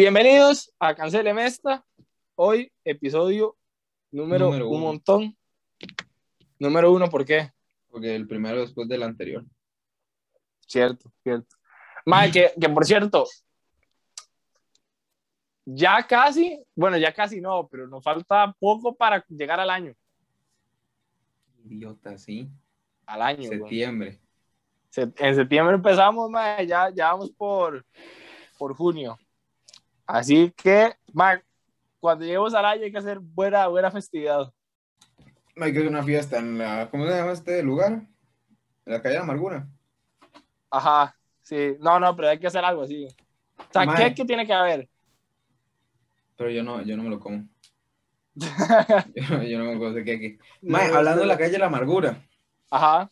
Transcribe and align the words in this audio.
Bienvenidos 0.00 0.70
a 0.78 0.94
Cancele 0.94 1.32
Mesta. 1.32 1.82
Hoy, 2.34 2.70
episodio 2.84 3.56
número, 4.10 4.44
Número 4.44 4.68
un 4.68 4.80
montón. 4.82 5.34
Número 6.58 6.92
uno, 6.92 7.08
¿por 7.08 7.24
qué? 7.24 7.50
Porque 7.88 8.14
el 8.14 8.28
primero 8.28 8.60
después 8.60 8.86
del 8.90 9.02
anterior. 9.02 9.42
Cierto, 10.66 11.10
cierto. 11.22 11.56
Mae, 12.04 12.30
que, 12.30 12.52
que 12.60 12.68
por 12.68 12.84
cierto, 12.84 13.24
ya 15.64 16.06
casi, 16.06 16.62
bueno, 16.74 16.98
ya 16.98 17.14
casi 17.14 17.40
no, 17.40 17.66
pero 17.66 17.88
nos 17.88 18.04
falta 18.04 18.54
poco 18.60 18.94
para 18.94 19.24
llegar 19.30 19.60
al 19.60 19.70
año. 19.70 19.94
Idiota, 21.64 22.18
sí. 22.18 22.50
Al 23.06 23.22
año. 23.22 23.48
Septiembre. 23.48 24.20
Se- 24.90 25.10
En 25.16 25.34
septiembre 25.34 25.76
empezamos, 25.76 26.28
mae, 26.28 26.66
ya, 26.66 26.90
ya 26.90 27.12
vamos 27.12 27.30
por, 27.30 27.82
por 28.58 28.74
junio. 28.76 29.18
Así 30.06 30.52
que, 30.56 30.94
mae, 31.12 31.42
cuando 31.98 32.24
lleguemos 32.24 32.54
al 32.54 32.64
año 32.64 32.84
hay 32.84 32.92
que 32.92 32.98
hacer 32.98 33.18
buena, 33.18 33.66
buena 33.68 33.90
festividad. 33.90 34.52
Hay 35.56 35.72
que 35.72 35.78
hacer 35.78 35.88
una 35.88 36.02
fiesta 36.02 36.38
en 36.38 36.58
la. 36.58 36.88
¿Cómo 36.90 37.06
se 37.06 37.12
llama 37.16 37.32
este 37.32 37.62
lugar? 37.62 37.92
En 37.92 38.92
la 38.92 39.02
calle 39.02 39.14
de 39.14 39.18
la 39.18 39.24
Amargura. 39.24 39.68
Ajá, 40.70 41.16
sí. 41.42 41.76
No, 41.80 41.98
no, 41.98 42.14
pero 42.14 42.28
hay 42.28 42.38
que 42.38 42.46
hacer 42.46 42.64
algo 42.64 42.82
así. 42.82 43.06
O 43.58 43.72
sea. 43.72 43.86
¿qué, 43.96 44.14
qué 44.14 44.24
tiene 44.24 44.46
que 44.46 44.52
haber? 44.52 44.88
Pero 46.36 46.50
yo 46.50 46.62
no, 46.62 46.82
yo 46.82 46.96
no 46.96 47.02
me 47.02 47.10
lo 47.10 47.18
como. 47.18 47.48
Yo, 48.36 49.42
yo 49.42 49.58
no 49.58 49.64
me 49.64 49.78
como 49.78 49.88
ese 49.88 50.04
queque. 50.04 50.38
Mae, 50.60 50.92
hablando 50.92 51.22
de 51.22 51.26
la 51.26 51.38
calle 51.38 51.52
de 51.52 51.58
la 51.58 51.66
Amargura. 51.66 52.22
Ajá, 52.70 53.10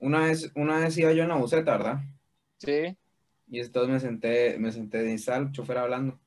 Una 0.00 0.22
vez, 0.22 0.50
una 0.56 0.78
vez 0.80 0.98
iba 0.98 1.12
yo 1.12 1.22
en 1.22 1.28
la 1.28 1.36
buseta, 1.36 1.72
¿verdad? 1.76 2.00
sí. 2.58 2.96
Y 3.48 3.60
entonces 3.60 3.92
me 3.92 4.00
senté, 4.00 4.58
me 4.58 4.72
senté 4.72 4.98
de 4.98 5.14
el 5.14 5.52
chofer 5.52 5.78
hablando. 5.78 6.18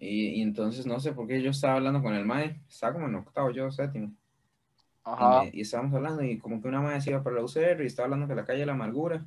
Y, 0.00 0.38
y 0.38 0.42
entonces 0.42 0.86
no 0.86 1.00
sé 1.00 1.12
por 1.12 1.26
qué 1.26 1.42
yo 1.42 1.50
estaba 1.50 1.74
hablando 1.74 2.02
con 2.02 2.14
el 2.14 2.24
mae. 2.24 2.60
Estaba 2.68 2.94
como 2.94 3.06
en 3.08 3.16
octavo, 3.16 3.50
yo 3.50 3.70
séptimo. 3.70 4.12
Ajá. 5.04 5.46
Y, 5.52 5.58
y 5.58 5.60
estábamos 5.62 5.94
hablando 5.94 6.22
y 6.22 6.38
como 6.38 6.60
que 6.60 6.68
una 6.68 7.00
se 7.00 7.10
iba 7.10 7.22
para 7.22 7.36
la 7.36 7.42
UCR 7.44 7.82
y 7.82 7.86
estaba 7.86 8.04
hablando 8.06 8.26
de 8.26 8.34
la 8.34 8.44
calle 8.44 8.60
de 8.60 8.66
la 8.66 8.72
amargura. 8.72 9.24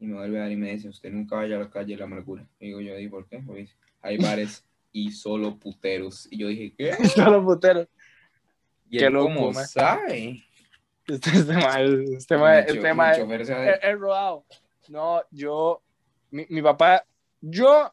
Y 0.00 0.06
me 0.06 0.14
vuelve 0.14 0.38
a 0.38 0.42
dar 0.42 0.52
y 0.52 0.56
me 0.56 0.72
dice, 0.72 0.88
usted 0.88 1.10
nunca 1.12 1.36
vaya 1.36 1.56
a 1.56 1.60
la 1.60 1.70
calle 1.70 1.94
de 1.94 1.98
la 1.98 2.04
amargura. 2.04 2.46
Y 2.60 2.66
digo 2.66 2.80
yo, 2.80 2.98
¿y 2.98 3.08
por 3.08 3.26
qué? 3.26 3.38
Porque 3.44 3.68
hay 4.02 4.16
bares 4.18 4.64
y 4.92 5.10
solo 5.12 5.56
puteros. 5.56 6.28
Y 6.30 6.38
yo 6.38 6.48
dije, 6.48 6.72
¿qué? 6.76 6.92
Solo 7.08 7.44
putero. 7.44 7.86
Y 8.90 8.98
él, 9.02 9.12
loco, 9.12 9.26
¿cómo 9.34 9.52
mae. 9.52 9.66
sabe? 9.66 10.44
Este, 11.06 11.30
este 11.30 11.52
mae, 11.54 12.04
este 12.16 12.36
mae, 12.36 12.62
Mi 12.62 12.68
cho- 12.68 12.74
este 12.74 12.94
mae, 12.94 13.20
he, 13.20 13.44
de- 13.64 13.78
he 13.82 13.96
rodado. 13.96 14.44
No, 14.88 15.20
yo, 15.30 15.82
mi, 16.30 16.46
mi 16.48 16.62
papá, 16.62 17.04
yo, 17.40 17.92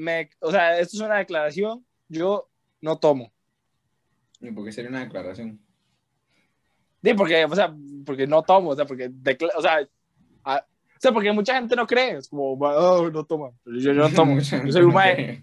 me, 0.00 0.30
o 0.40 0.50
sea, 0.50 0.78
esto 0.78 0.96
es 0.96 1.02
una 1.02 1.18
declaración, 1.18 1.84
yo 2.08 2.48
no 2.80 2.98
tomo. 2.98 3.32
¿Y 4.40 4.50
por 4.50 4.64
qué 4.64 4.72
sería 4.72 4.88
una 4.90 5.00
declaración? 5.00 5.60
Sí, 7.02 7.14
porque, 7.14 7.44
o 7.44 7.54
sea, 7.54 7.74
porque 8.04 8.26
no 8.26 8.42
tomo, 8.42 8.70
o 8.70 8.76
sea, 8.76 8.86
porque, 8.86 9.10
o 9.56 9.62
sea, 9.62 9.86
a- 10.44 10.56
o 10.66 11.00
sea, 11.02 11.12
porque 11.12 11.32
mucha 11.32 11.54
gente 11.54 11.74
no 11.76 11.86
cree, 11.86 12.16
es 12.18 12.28
como, 12.28 12.52
oh, 12.52 13.10
no 13.10 13.24
toma, 13.24 13.50
yo, 13.64 13.72
yo 13.78 13.94
no 13.94 14.10
tomo, 14.10 14.38
yo 14.66 14.72
soy 14.72 14.82
un 14.82 14.92
mae 14.94 15.40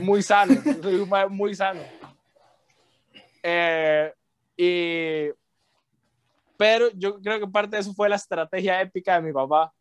muy 0.00 0.22
sano, 0.22 0.54
yo 0.64 0.82
soy 0.82 0.94
un 0.96 1.08
mae 1.08 1.28
muy 1.28 1.54
sano. 1.54 1.80
Eh, 3.42 4.12
y, 4.56 5.34
pero 6.56 6.90
yo 6.94 7.20
creo 7.20 7.40
que 7.40 7.46
parte 7.46 7.76
de 7.76 7.82
eso 7.82 7.92
fue 7.92 8.08
la 8.08 8.16
estrategia 8.16 8.80
épica 8.80 9.16
de 9.16 9.22
mi 9.26 9.32
papá 9.32 9.72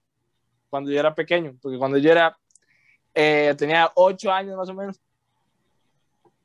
cuando 0.69 0.91
yo 0.91 0.99
era 0.99 1.13
pequeño, 1.13 1.55
porque 1.61 1.77
cuando 1.77 1.97
yo 1.97 2.11
era, 2.11 2.37
eh, 3.13 3.53
tenía 3.57 3.91
ocho 3.95 4.31
años 4.31 4.55
más 4.57 4.69
o 4.69 4.73
menos, 4.73 4.99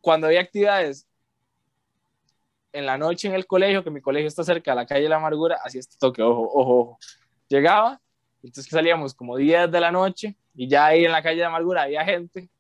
cuando 0.01 0.27
había 0.27 0.41
actividades 0.41 1.07
en 2.73 2.87
la 2.87 2.99
noche 2.99 3.29
en 3.29 3.35
el 3.35 3.47
colegio, 3.47 3.83
que 3.83 3.91
mi 3.91 4.01
colegio 4.01 4.29
está 4.29 4.45
cerca 4.45 4.73
de 4.73 4.77
la 4.77 4.87
calle 4.87 5.03
de 5.03 5.09
la 5.09 5.17
amargura, 5.17 5.59
así 5.65 5.79
este 5.79 5.97
toque, 5.99 6.23
ojo, 6.23 6.43
ojo, 6.43 6.79
ojo. 6.81 6.99
Llegaba, 7.49 8.01
entonces 8.43 8.71
salíamos 8.71 9.15
como 9.15 9.37
10 9.37 9.71
de 9.71 9.81
la 9.81 9.91
noche 9.91 10.37
y 10.55 10.69
ya 10.69 10.87
ahí 10.87 11.05
en 11.05 11.13
la 11.13 11.23
calle 11.23 11.37
de 11.37 11.43
la 11.43 11.49
amargura 11.49 11.83
había 11.83 12.05
gente, 12.05 12.51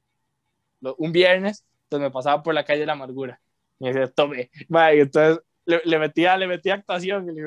un 0.81 1.13
viernes, 1.13 1.65
entonces 1.85 2.09
me 2.09 2.11
pasaba 2.11 2.43
por 2.43 2.55
la 2.55 2.65
calle 2.65 2.81
de 2.81 2.87
la 2.87 2.93
amargura. 2.93 3.41
Y 3.79 3.85
me 3.85 3.93
decía, 3.93 4.13
tome, 4.13 4.51
entonces 4.69 5.43
le, 5.65 5.81
le 5.85 5.99
metía, 5.99 6.37
le 6.37 6.47
metía 6.47 6.75
actuación 6.75 7.29
y 7.29 7.35
le 7.35 7.43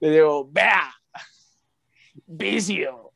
le 0.00 0.10
digo, 0.10 0.48
vea, 0.50 0.92
vicio, 2.26 3.07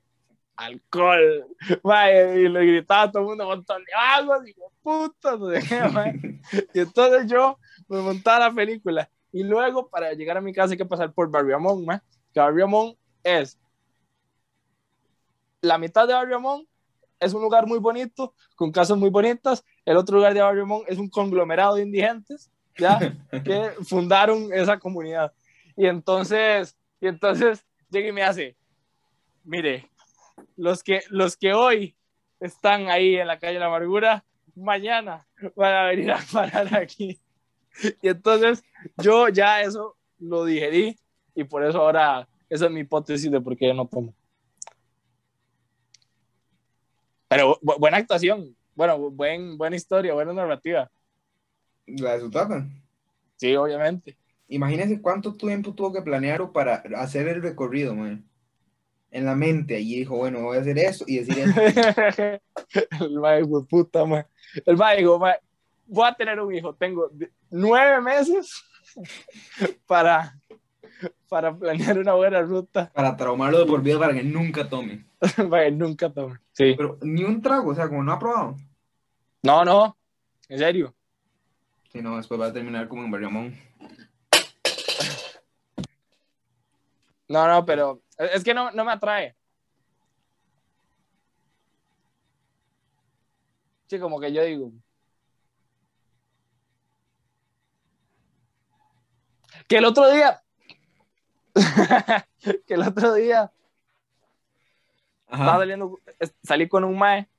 alcohol, 0.56 1.46
mae, 1.82 2.40
y 2.40 2.48
le 2.48 2.66
gritaba 2.66 3.02
a 3.02 3.10
todo 3.10 3.22
el 3.22 3.28
mundo, 3.28 3.46
montón 3.46 3.82
de 3.84 3.92
agua, 3.92 4.40
digo, 4.40 4.72
puta, 4.82 5.36
no 5.36 5.50
sé 5.50 5.60
qué, 5.68 5.88
mae. 5.88 6.40
Y 6.74 6.80
entonces 6.80 7.30
yo 7.30 7.58
me 7.88 8.00
montaba 8.00 8.48
la 8.48 8.54
película. 8.54 9.08
Y 9.32 9.42
luego, 9.42 9.88
para 9.88 10.12
llegar 10.12 10.36
a 10.36 10.42
mi 10.42 10.52
casa, 10.52 10.72
hay 10.72 10.78
que 10.78 10.84
pasar 10.84 11.12
por 11.12 11.30
Barrio 11.30 11.56
Amón, 11.56 11.84
ma, 11.84 12.02
que 12.32 12.40
Barrio 12.40 12.64
Amón 12.64 12.96
es 13.22 13.58
la 15.62 15.78
mitad 15.78 16.06
de 16.06 16.12
Barrio 16.12 16.36
Amón 16.36 16.66
es 17.22 17.32
un 17.32 17.40
lugar 17.40 17.66
muy 17.66 17.78
bonito, 17.78 18.34
con 18.56 18.72
casas 18.72 18.98
muy 18.98 19.08
bonitas. 19.08 19.64
El 19.84 19.96
otro 19.96 20.16
lugar 20.16 20.34
de 20.34 20.42
Barrio 20.42 20.64
Amón 20.64 20.82
es 20.88 20.98
un 20.98 21.08
conglomerado 21.08 21.76
de 21.76 21.82
indigentes, 21.82 22.50
¿ya? 22.76 22.98
que 23.44 23.70
fundaron 23.84 24.52
esa 24.52 24.78
comunidad. 24.78 25.32
Y 25.76 25.86
entonces, 25.86 26.76
y 27.00 27.06
entonces 27.06 27.64
llega 27.90 28.08
y 28.08 28.12
me 28.12 28.24
hace, 28.24 28.56
mire, 29.44 29.88
los 30.56 30.82
que, 30.82 31.00
los 31.10 31.36
que 31.36 31.52
hoy 31.54 31.96
están 32.40 32.88
ahí 32.90 33.16
en 33.16 33.26
la 33.26 33.38
calle 33.38 33.54
de 33.54 33.60
la 33.60 33.66
amargura, 33.66 34.24
mañana 34.54 35.26
van 35.56 35.74
a 35.74 35.84
venir 35.84 36.10
a 36.12 36.18
parar 36.32 36.74
aquí. 36.76 37.18
Y 38.02 38.08
entonces 38.08 38.62
yo 38.98 39.28
ya 39.28 39.62
eso 39.62 39.96
lo 40.18 40.44
digerí 40.44 40.98
y 41.34 41.44
por 41.44 41.64
eso 41.64 41.78
ahora 41.78 42.28
esa 42.50 42.66
es 42.66 42.70
mi 42.70 42.80
hipótesis 42.80 43.30
de 43.30 43.40
por 43.40 43.56
qué 43.56 43.68
yo 43.68 43.74
no 43.74 43.86
tomo. 43.86 44.14
Pero 47.28 47.58
bu- 47.60 47.78
buena 47.78 47.96
actuación, 47.96 48.54
bueno, 48.74 48.98
buen, 49.10 49.56
buena 49.56 49.76
historia, 49.76 50.12
buena 50.14 50.32
narrativa. 50.32 50.90
La 51.86 52.14
de 52.14 52.20
su 52.20 52.30
tata. 52.30 52.66
Sí, 53.36 53.56
obviamente. 53.56 54.16
Imagínense 54.48 55.00
cuánto 55.00 55.34
tiempo 55.34 55.72
tuvo 55.74 55.92
que 55.92 56.02
planear 56.02 56.52
para 56.52 56.82
hacer 56.96 57.26
el 57.28 57.42
recorrido, 57.42 57.94
man. 57.94 58.28
En 59.14 59.26
la 59.26 59.34
mente, 59.34 59.78
y 59.78 59.98
dijo, 59.98 60.16
bueno, 60.16 60.40
voy 60.40 60.56
a 60.56 60.60
hacer 60.62 60.78
eso 60.78 61.04
y 61.06 61.18
decir 61.18 61.38
eso. 61.38 61.60
El 63.04 63.20
mae, 63.20 63.44
puta, 63.68 64.06
mae. 64.06 64.24
El 64.64 64.76
mae 64.76 64.96
dijo, 64.96 65.18
mae, 65.18 65.36
voy 65.86 66.08
a 66.08 66.14
tener 66.14 66.40
un 66.40 66.54
hijo, 66.54 66.74
tengo 66.74 67.10
nueve 67.50 68.00
meses 68.00 68.64
para, 69.86 70.34
para 71.28 71.54
planear 71.54 71.98
una 71.98 72.14
buena 72.14 72.40
ruta 72.40 72.90
para 72.94 73.16
traumarlo 73.16 73.58
de 73.58 73.66
por 73.66 73.82
vida 73.82 73.98
para 73.98 74.14
que 74.14 74.24
nunca 74.24 74.68
tome. 74.68 75.04
para 75.50 75.64
que 75.64 75.72
nunca 75.72 76.10
tome. 76.10 76.38
Sí. 76.52 76.74
Pero 76.76 76.98
ni 77.02 77.24
un 77.24 77.42
trago, 77.42 77.70
o 77.70 77.74
sea, 77.74 77.88
como 77.88 78.02
no 78.02 78.12
ha 78.12 78.18
probado. 78.18 78.56
No, 79.42 79.64
no, 79.64 79.96
en 80.48 80.58
serio. 80.58 80.94
Si 81.92 82.00
no, 82.00 82.16
después 82.16 82.40
va 82.40 82.46
a 82.46 82.52
terminar 82.52 82.88
como 82.88 83.04
en 83.04 83.10
Bergamón. 83.10 83.54
No, 87.32 87.48
no, 87.48 87.64
pero 87.64 88.02
es 88.18 88.44
que 88.44 88.52
no, 88.52 88.70
no 88.72 88.84
me 88.84 88.92
atrae. 88.92 89.34
Sí, 93.86 93.98
como 93.98 94.20
que 94.20 94.30
yo 94.30 94.44
digo. 94.44 94.70
Que 99.66 99.78
el 99.78 99.86
otro 99.86 100.10
día. 100.10 100.42
que 102.66 102.74
el 102.74 102.82
otro 102.82 103.14
día 103.14 103.50
estaba 105.30 105.58
saliendo, 105.60 105.98
salí 106.42 106.68
con 106.68 106.84
un 106.84 106.98
mae. 106.98 107.30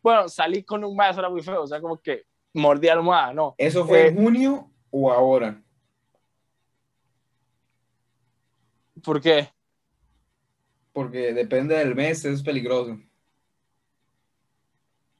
Bueno, 0.00 0.28
salí 0.28 0.62
con 0.62 0.84
un 0.84 0.94
mae, 0.94 1.10
eso 1.10 1.18
era 1.18 1.30
muy 1.30 1.42
feo, 1.42 1.62
o 1.62 1.66
sea, 1.66 1.80
como 1.80 2.00
que 2.00 2.26
mordí 2.52 2.88
almohada, 2.88 3.34
no. 3.34 3.56
¿Eso 3.58 3.84
fue 3.84 4.02
Eh, 4.02 4.06
en 4.08 4.16
junio 4.16 4.70
o 4.92 5.10
ahora? 5.10 5.60
¿Por 9.04 9.20
qué? 9.20 9.48
Porque 10.92 11.32
depende 11.32 11.76
del 11.76 11.94
mes, 11.94 12.24
es 12.24 12.42
peligroso. 12.42 12.98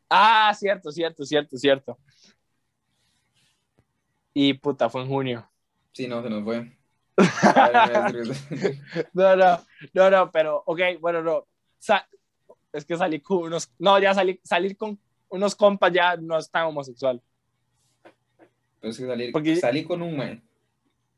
Ah, 0.09 0.53
cierto, 0.57 0.91
cierto, 0.93 1.25
cierto, 1.25 1.57
cierto. 1.57 1.99
Y 4.33 4.55
puta, 4.55 4.89
fue 4.89 5.03
en 5.03 5.09
junio. 5.09 5.51
Sí, 5.93 6.07
no, 6.09 6.23
se 6.23 6.31
nos 6.31 6.45
fue. 6.45 6.77
No, 9.13 9.37
no, 9.37 9.65
no, 9.93 10.11
no, 10.11 10.31
pero, 10.33 10.63
ok, 10.67 10.81
bueno, 11.01 11.23
no. 11.23 11.47
Sa- 11.79 12.09
es 12.73 12.85
que 12.85 12.97
salí 12.97 13.21
con 13.21 13.39
unos, 13.45 13.71
no, 13.79 13.99
ya 14.01 14.15
salí, 14.15 14.41
salir 14.43 14.77
con 14.77 14.99
unos 15.29 15.55
compas 15.55 15.93
ya 15.93 16.17
no 16.17 16.37
es 16.39 16.51
tan 16.51 16.65
homosexual. 16.67 17.23
Entonces 18.77 19.01
que 19.05 19.09
salir, 19.11 19.33
Porque- 19.33 19.57
salí 19.57 19.85
con 19.85 20.03
un 20.03 20.17
man. 20.17 20.43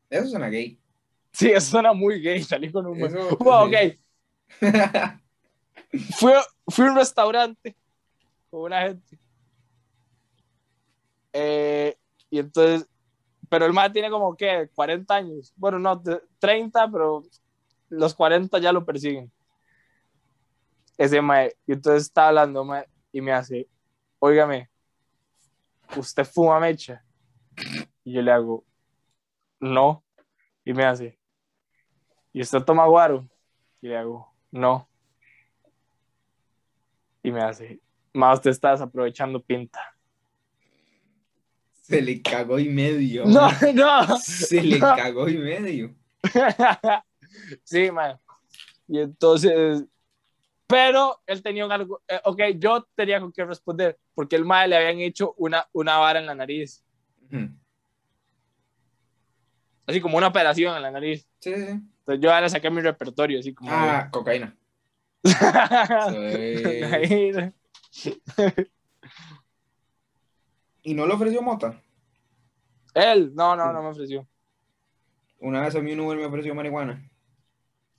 Eso 0.09 0.27
suena 0.27 0.49
gay. 0.49 0.79
Sí, 1.37 1.51
eso 1.51 1.69
suena 1.69 1.93
muy 1.93 2.19
gay, 2.19 2.41
salí 2.41 2.71
con 2.71 2.87
un... 2.87 2.99
Eso- 2.99 3.37
Bueno, 3.37 3.65
ok, 3.65 3.75
fue, 6.17 6.33
fui 6.67 6.85
a 6.85 6.89
un 6.89 6.95
restaurante 6.97 7.77
con 8.49 8.61
una 8.61 8.81
gente. 8.81 9.19
Eh, 11.33 11.95
y 12.31 12.39
entonces, 12.39 12.89
pero 13.49 13.67
el 13.67 13.73
mae 13.73 13.91
tiene 13.91 14.09
como 14.09 14.35
que 14.35 14.67
40 14.73 15.13
años. 15.13 15.53
Bueno, 15.55 15.77
no, 15.77 16.01
30, 16.39 16.89
pero 16.91 17.21
los 17.89 18.15
40 18.15 18.57
ya 18.57 18.71
lo 18.71 18.83
persiguen. 18.83 19.31
Ese 20.97 21.21
mae. 21.21 21.55
Y 21.67 21.73
entonces 21.73 22.01
está 22.03 22.29
hablando, 22.29 22.65
mae, 22.65 22.87
y 23.11 23.21
me 23.21 23.31
hace, 23.31 23.67
óigame, 24.17 24.71
¿usted 25.95 26.25
fuma 26.25 26.59
mecha? 26.59 27.03
Y 28.03 28.13
yo 28.13 28.23
le 28.23 28.31
hago, 28.31 28.65
no. 29.59 30.03
Y 30.65 30.73
me 30.73 30.83
hace, 30.83 31.16
¿y 32.37 32.41
usted 32.41 32.61
toma 32.61 32.85
guaro? 32.85 33.27
Y 33.81 33.87
le 33.87 33.97
hago, 33.97 34.31
no. 34.51 34.87
Y 37.23 37.31
me 37.31 37.41
hace, 37.41 37.79
más 38.13 38.39
te 38.41 38.51
estás 38.51 38.79
aprovechando 38.79 39.41
pinta. 39.41 39.79
Se 41.81 41.99
le 41.99 42.21
cagó 42.21 42.59
y 42.59 42.69
medio. 42.69 43.25
No, 43.25 43.49
man. 43.49 43.75
no. 43.75 44.17
Se 44.19 44.61
le 44.61 44.77
no. 44.77 44.95
cagó 44.95 45.27
y 45.27 45.37
medio. 45.39 45.95
sí, 47.63 47.89
man. 47.89 48.19
Y 48.87 48.99
entonces, 48.99 49.83
pero 50.67 51.19
él 51.25 51.41
tenía 51.41 51.65
un 51.65 51.71
algo, 51.71 52.03
eh, 52.07 52.21
ok, 52.23 52.41
yo 52.57 52.87
tenía 52.93 53.19
con 53.19 53.31
qué 53.31 53.45
responder, 53.45 53.97
porque 54.13 54.35
el 54.35 54.45
mae 54.45 54.67
le 54.67 54.77
habían 54.77 54.99
hecho 54.99 55.33
una, 55.37 55.67
una 55.73 55.97
vara 55.97 56.19
en 56.19 56.27
la 56.27 56.35
nariz, 56.35 56.85
así 59.87 59.99
como 59.99 60.17
una 60.17 60.27
operación 60.27 60.75
en 60.75 60.83
la 60.83 60.91
nariz. 60.91 61.27
Sí, 61.39 61.55
sí. 61.55 61.81
Entonces 62.07 62.23
yo 62.23 62.33
ahora 62.33 62.47
saqué 62.47 62.69
mi 62.69 62.79
repertorio, 62.79 63.37
así 63.37 63.53
como... 63.53 63.69
Ah, 63.69 64.07
cocaína. 64.09 64.55
¿Y 70.83 70.93
no 70.93 71.05
le 71.05 71.13
ofreció 71.13 71.41
mota? 71.41 71.81
él, 72.93 73.35
no, 73.35 73.57
no, 73.57 73.73
no 73.73 73.83
me 73.83 73.89
ofreció. 73.89 74.25
Una 75.39 75.61
vez 75.61 75.75
a 75.75 75.81
mí 75.81 75.91
un 75.91 75.99
Uber 75.99 76.17
me 76.17 76.25
ofreció 76.25 76.55
marihuana. 76.55 77.07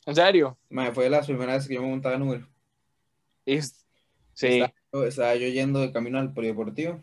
¿En 0.06 0.14
serio? 0.14 0.56
Mae, 0.70 0.90
fue 0.92 1.04
de 1.04 1.10
las 1.10 1.26
primeras 1.26 1.56
veces 1.56 1.68
que 1.68 1.74
yo 1.74 1.82
me 1.82 1.88
montaba 1.90 2.14
en 2.14 2.22
Uber. 2.22 2.46
Y- 3.44 3.60
sí. 3.60 3.74
Estaba, 4.40 4.72
yo- 4.94 5.04
estaba 5.04 5.34
yo 5.36 5.48
yendo 5.48 5.80
de 5.80 5.92
camino 5.92 6.18
al 6.18 6.32
polideportivo. 6.32 6.98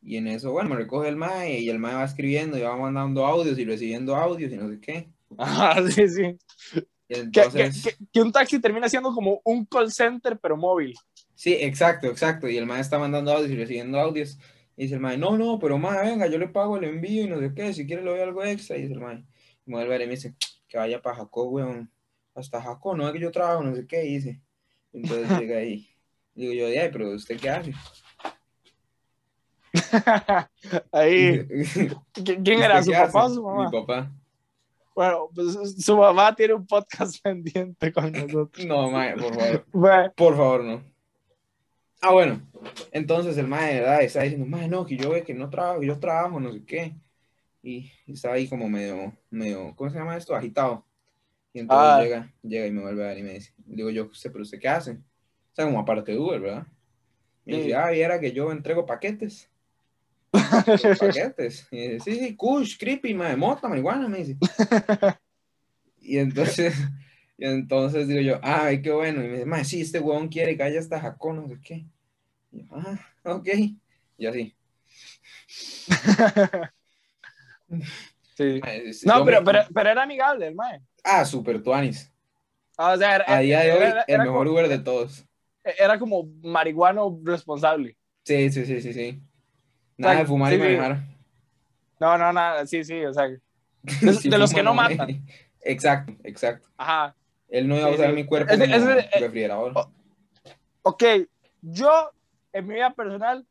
Y 0.00 0.16
en 0.16 0.28
eso, 0.28 0.52
bueno, 0.52 0.70
me 0.70 0.76
recoge 0.76 1.08
el 1.08 1.16
mae 1.16 1.58
y 1.58 1.68
el 1.68 1.80
mae 1.80 1.94
va 1.96 2.04
escribiendo 2.04 2.56
y 2.56 2.62
va 2.62 2.76
mandando 2.76 3.26
audios 3.26 3.58
y 3.58 3.64
recibiendo 3.64 4.14
audios 4.14 4.52
y 4.52 4.56
no 4.56 4.68
sé 4.68 4.80
qué. 4.80 5.08
Ajá, 5.38 5.86
sí, 5.90 6.08
sí. 6.08 6.38
Y 7.08 7.14
Que, 7.14 7.20
entonces, 7.20 7.82
que- 7.82 7.90
que- 7.90 7.96
que 8.12 8.20
un 8.22 8.32
taxi 8.32 8.60
termina 8.60 8.88
siendo 8.88 9.12
como 9.12 9.40
un 9.44 9.64
call 9.66 9.90
center, 9.92 10.38
pero 10.40 10.56
móvil. 10.56 10.94
sí, 11.34 11.54
exacto, 11.60 12.06
exacto. 12.06 12.48
Y 12.48 12.56
el 12.56 12.66
mae 12.66 12.80
está 12.80 12.98
mandando 12.98 13.32
audios 13.32 13.50
y 13.50 13.56
recibiendo 13.56 13.98
audios. 14.00 14.38
Y 14.76 14.84
dice 14.84 14.94
el 14.94 15.00
mae, 15.00 15.18
no, 15.18 15.36
no, 15.36 15.58
pero 15.58 15.76
mae, 15.78 16.08
venga, 16.10 16.26
yo 16.26 16.38
le 16.38 16.48
pago 16.48 16.76
el 16.78 16.84
envío 16.84 17.24
y 17.24 17.28
no 17.28 17.38
sé 17.38 17.52
qué, 17.54 17.74
si 17.74 17.86
quiere 17.86 18.02
le 18.02 18.10
doy 18.10 18.20
algo 18.20 18.42
extra. 18.44 18.76
Y 18.78 18.82
dice 18.82 18.94
el 18.94 19.00
mae, 19.00 19.16
y 19.66 19.70
me 19.70 19.76
vuelve 19.76 19.94
a 19.94 19.98
ver 19.98 20.02
y 20.02 20.06
me 20.06 20.14
dice, 20.14 20.34
que 20.68 20.78
vaya 20.78 21.02
para 21.02 21.16
Jacó, 21.16 21.44
weón. 21.44 21.90
Hasta 22.34 22.62
Jacó, 22.62 22.96
no 22.96 23.06
es 23.06 23.12
que 23.12 23.20
yo 23.20 23.30
trabajo, 23.30 23.62
no 23.62 23.74
sé 23.74 23.86
qué, 23.86 24.04
y 24.06 24.14
dice. 24.14 24.40
Entonces 24.94 25.28
llega 25.38 25.58
ahí. 25.58 25.88
Digo 26.34 26.54
yo, 26.54 26.66
ay, 26.66 26.88
pero 26.90 27.10
¿usted 27.10 27.38
qué 27.38 27.50
hace? 27.50 27.74
Ahí. 30.92 31.40
¿Qui- 32.14 32.42
¿Quién 32.44 32.62
era? 32.62 32.78
¿Usted 32.80 32.92
¿Su 32.92 32.98
papá 32.98 33.24
o 33.26 33.30
su 33.34 33.42
mamá? 33.42 33.64
Mi 33.66 33.70
papá. 33.70 34.12
Bueno, 34.94 35.30
pues 35.34 35.56
su 35.84 35.96
mamá 35.96 36.34
tiene 36.34 36.54
un 36.54 36.66
podcast 36.66 37.16
pendiente 37.22 37.92
con 37.92 38.12
nosotros. 38.12 38.64
No, 38.66 38.90
mae, 38.90 39.14
por 39.16 39.34
favor. 39.34 39.66
Bueno, 39.72 40.12
Por 40.16 40.36
favor, 40.36 40.64
no. 40.64 40.82
Ah, 42.00 42.12
bueno. 42.12 42.40
Entonces 42.90 43.36
el 43.38 43.46
mae, 43.46 43.80
¿verdad? 43.80 44.02
Está 44.02 44.22
diciendo, 44.22 44.46
mae, 44.46 44.68
no, 44.68 44.84
que 44.84 44.96
yo 44.96 45.10
ve 45.10 45.22
que 45.22 45.34
no 45.34 45.48
trabajo, 45.50 45.80
que 45.80 45.86
yo 45.86 45.98
trabajo, 45.98 46.40
no 46.40 46.52
sé 46.52 46.64
qué. 46.64 46.94
Y, 47.62 47.92
y 48.06 48.12
estaba 48.14 48.34
ahí 48.34 48.48
como 48.48 48.68
medio, 48.68 49.12
medio, 49.30 49.72
¿cómo 49.76 49.88
se 49.88 49.98
llama 49.98 50.16
esto? 50.16 50.34
Agitado. 50.34 50.84
Y 51.52 51.60
entonces 51.60 51.88
Ah. 51.88 52.02
llega, 52.02 52.32
llega 52.42 52.66
y 52.66 52.70
me 52.72 52.80
vuelve 52.82 53.04
a 53.04 53.08
ver 53.08 53.18
y 53.18 53.22
me 53.22 53.34
dice, 53.34 53.52
digo 53.58 53.90
yo, 53.90 54.06
usted, 54.06 54.32
pero 54.32 54.42
usted 54.42 54.58
qué 54.58 54.68
hace? 54.68 54.92
O 54.92 55.54
sea, 55.54 55.64
como 55.66 55.78
aparte 55.78 56.12
de 56.12 56.18
Uber, 56.18 56.40
¿verdad? 56.40 56.66
Y 57.46 57.52
Sí. 57.54 57.60
dice, 57.60 57.74
ah, 57.76 57.90
viera 57.90 58.18
que 58.18 58.32
yo 58.32 58.50
entrego 58.50 58.84
paquetes. 58.86 59.48
Los 60.32 60.82
paquetes. 60.98 61.66
Y 61.70 61.88
dice, 61.88 62.00
sí, 62.00 62.18
sí, 62.18 62.36
kush, 62.36 62.76
creepy, 62.78 63.14
mae, 63.14 63.36
mota, 63.36 63.68
marihuana, 63.68 64.08
me 64.08 64.18
dice. 64.18 64.36
Y 66.04 66.18
entonces, 66.18 66.74
y 67.38 67.44
entonces 67.46 68.08
digo 68.08 68.20
yo, 68.20 68.40
ay, 68.42 68.82
qué 68.82 68.90
bueno. 68.90 69.22
Y 69.22 69.28
me 69.28 69.32
dice, 69.34 69.46
mae, 69.46 69.64
sí, 69.64 69.80
este 69.80 70.00
huevón 70.00 70.28
quiere 70.28 70.56
que 70.56 70.62
haya 70.64 70.80
hasta 70.80 70.98
Jacó, 71.00 71.32
no 71.32 71.46
sé 71.48 71.60
qué. 71.62 71.86
Y 72.50 72.58
yo, 72.62 72.66
ah, 72.72 72.98
ok. 73.24 73.48
Y 74.18 74.26
así. 74.26 74.56
sí. 78.36 78.60
No, 79.04 79.18
yo 79.20 79.24
pero, 79.24 79.40
me- 79.40 79.44
pero, 79.46 79.60
pero 79.72 79.90
era 79.90 80.02
amigable 80.02 80.48
el 80.48 80.54
mae. 80.54 80.80
Ah, 81.04 81.24
super 81.24 81.62
tuanis. 81.62 82.12
Ah, 82.76 82.92
O 82.94 82.96
sea, 82.96 83.16
era, 83.16 83.24
A 83.28 83.38
día 83.40 83.60
de 83.60 83.72
hoy, 83.72 83.78
era- 83.78 84.00
el 84.02 84.14
era 84.14 84.24
mejor 84.24 84.46
como, 84.46 84.50
Uber 84.52 84.68
de 84.68 84.78
todos. 84.78 85.24
era 85.62 85.98
como 85.98 86.24
marihuano 86.42 87.20
responsable. 87.22 87.96
Sí, 88.24 88.50
sí, 88.50 88.64
sí, 88.66 88.80
sí, 88.80 88.92
sí. 88.92 89.22
Nada 89.96 90.16
de 90.16 90.26
fumar 90.26 90.50
sí, 90.50 90.56
y 90.56 90.58
sí. 90.58 90.64
manejar. 90.64 90.98
No, 92.00 92.18
no, 92.18 92.32
nada, 92.32 92.66
sí, 92.66 92.82
sí, 92.84 93.04
o 93.04 93.12
sea, 93.12 93.28
de, 93.82 94.38
los 94.38 94.52
que 94.52 94.62
no 94.62 94.74
matan. 94.74 95.24
Exacto, 95.60 96.12
exacto. 96.24 96.68
Ajá. 96.76 97.14
Él 97.48 97.68
no 97.68 97.76
iba 97.76 97.86
a 97.88 97.90
usar 97.90 98.12
mi 98.12 98.24
cuerpo 98.24 98.50
como 98.50 98.64
ese- 98.64 98.98
eh, 98.98 99.20
refrigerador. 99.20 99.72
Ok, 100.82 101.04
yo 101.60 102.10
en 102.52 102.66
mi 102.66 102.74
vida 102.74 102.92
personal, 102.92 103.46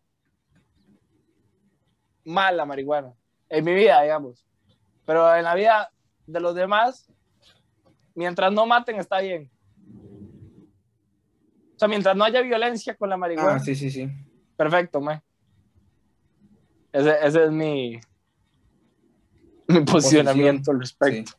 mal 2.25 2.57
la 2.57 2.65
marihuana. 2.65 3.13
En 3.47 3.63
mi 3.63 3.73
vida, 3.73 4.01
digamos. 4.01 4.45
Pero 5.05 5.33
en 5.35 5.43
la 5.43 5.55
vida 5.55 5.91
de 6.25 6.39
los 6.39 6.55
demás, 6.55 7.09
mientras 8.15 8.51
no 8.51 8.65
maten, 8.65 8.97
está 8.97 9.19
bien. 9.19 9.49
O 11.75 11.79
sea, 11.79 11.87
mientras 11.87 12.15
no 12.15 12.23
haya 12.23 12.41
violencia 12.41 12.95
con 12.95 13.09
la 13.09 13.17
marihuana, 13.17 13.55
Ah, 13.55 13.59
sí, 13.59 13.75
sí, 13.75 13.89
sí. 13.89 14.09
perfecto, 14.55 15.01
me. 15.01 15.21
Ese, 16.93 17.15
ese 17.25 17.43
es 17.45 17.51
mi, 17.51 17.99
mi 19.67 19.79
posicionamiento 19.81 20.71
al 20.71 20.79
respecto. 20.79 21.31
Sí. 21.31 21.37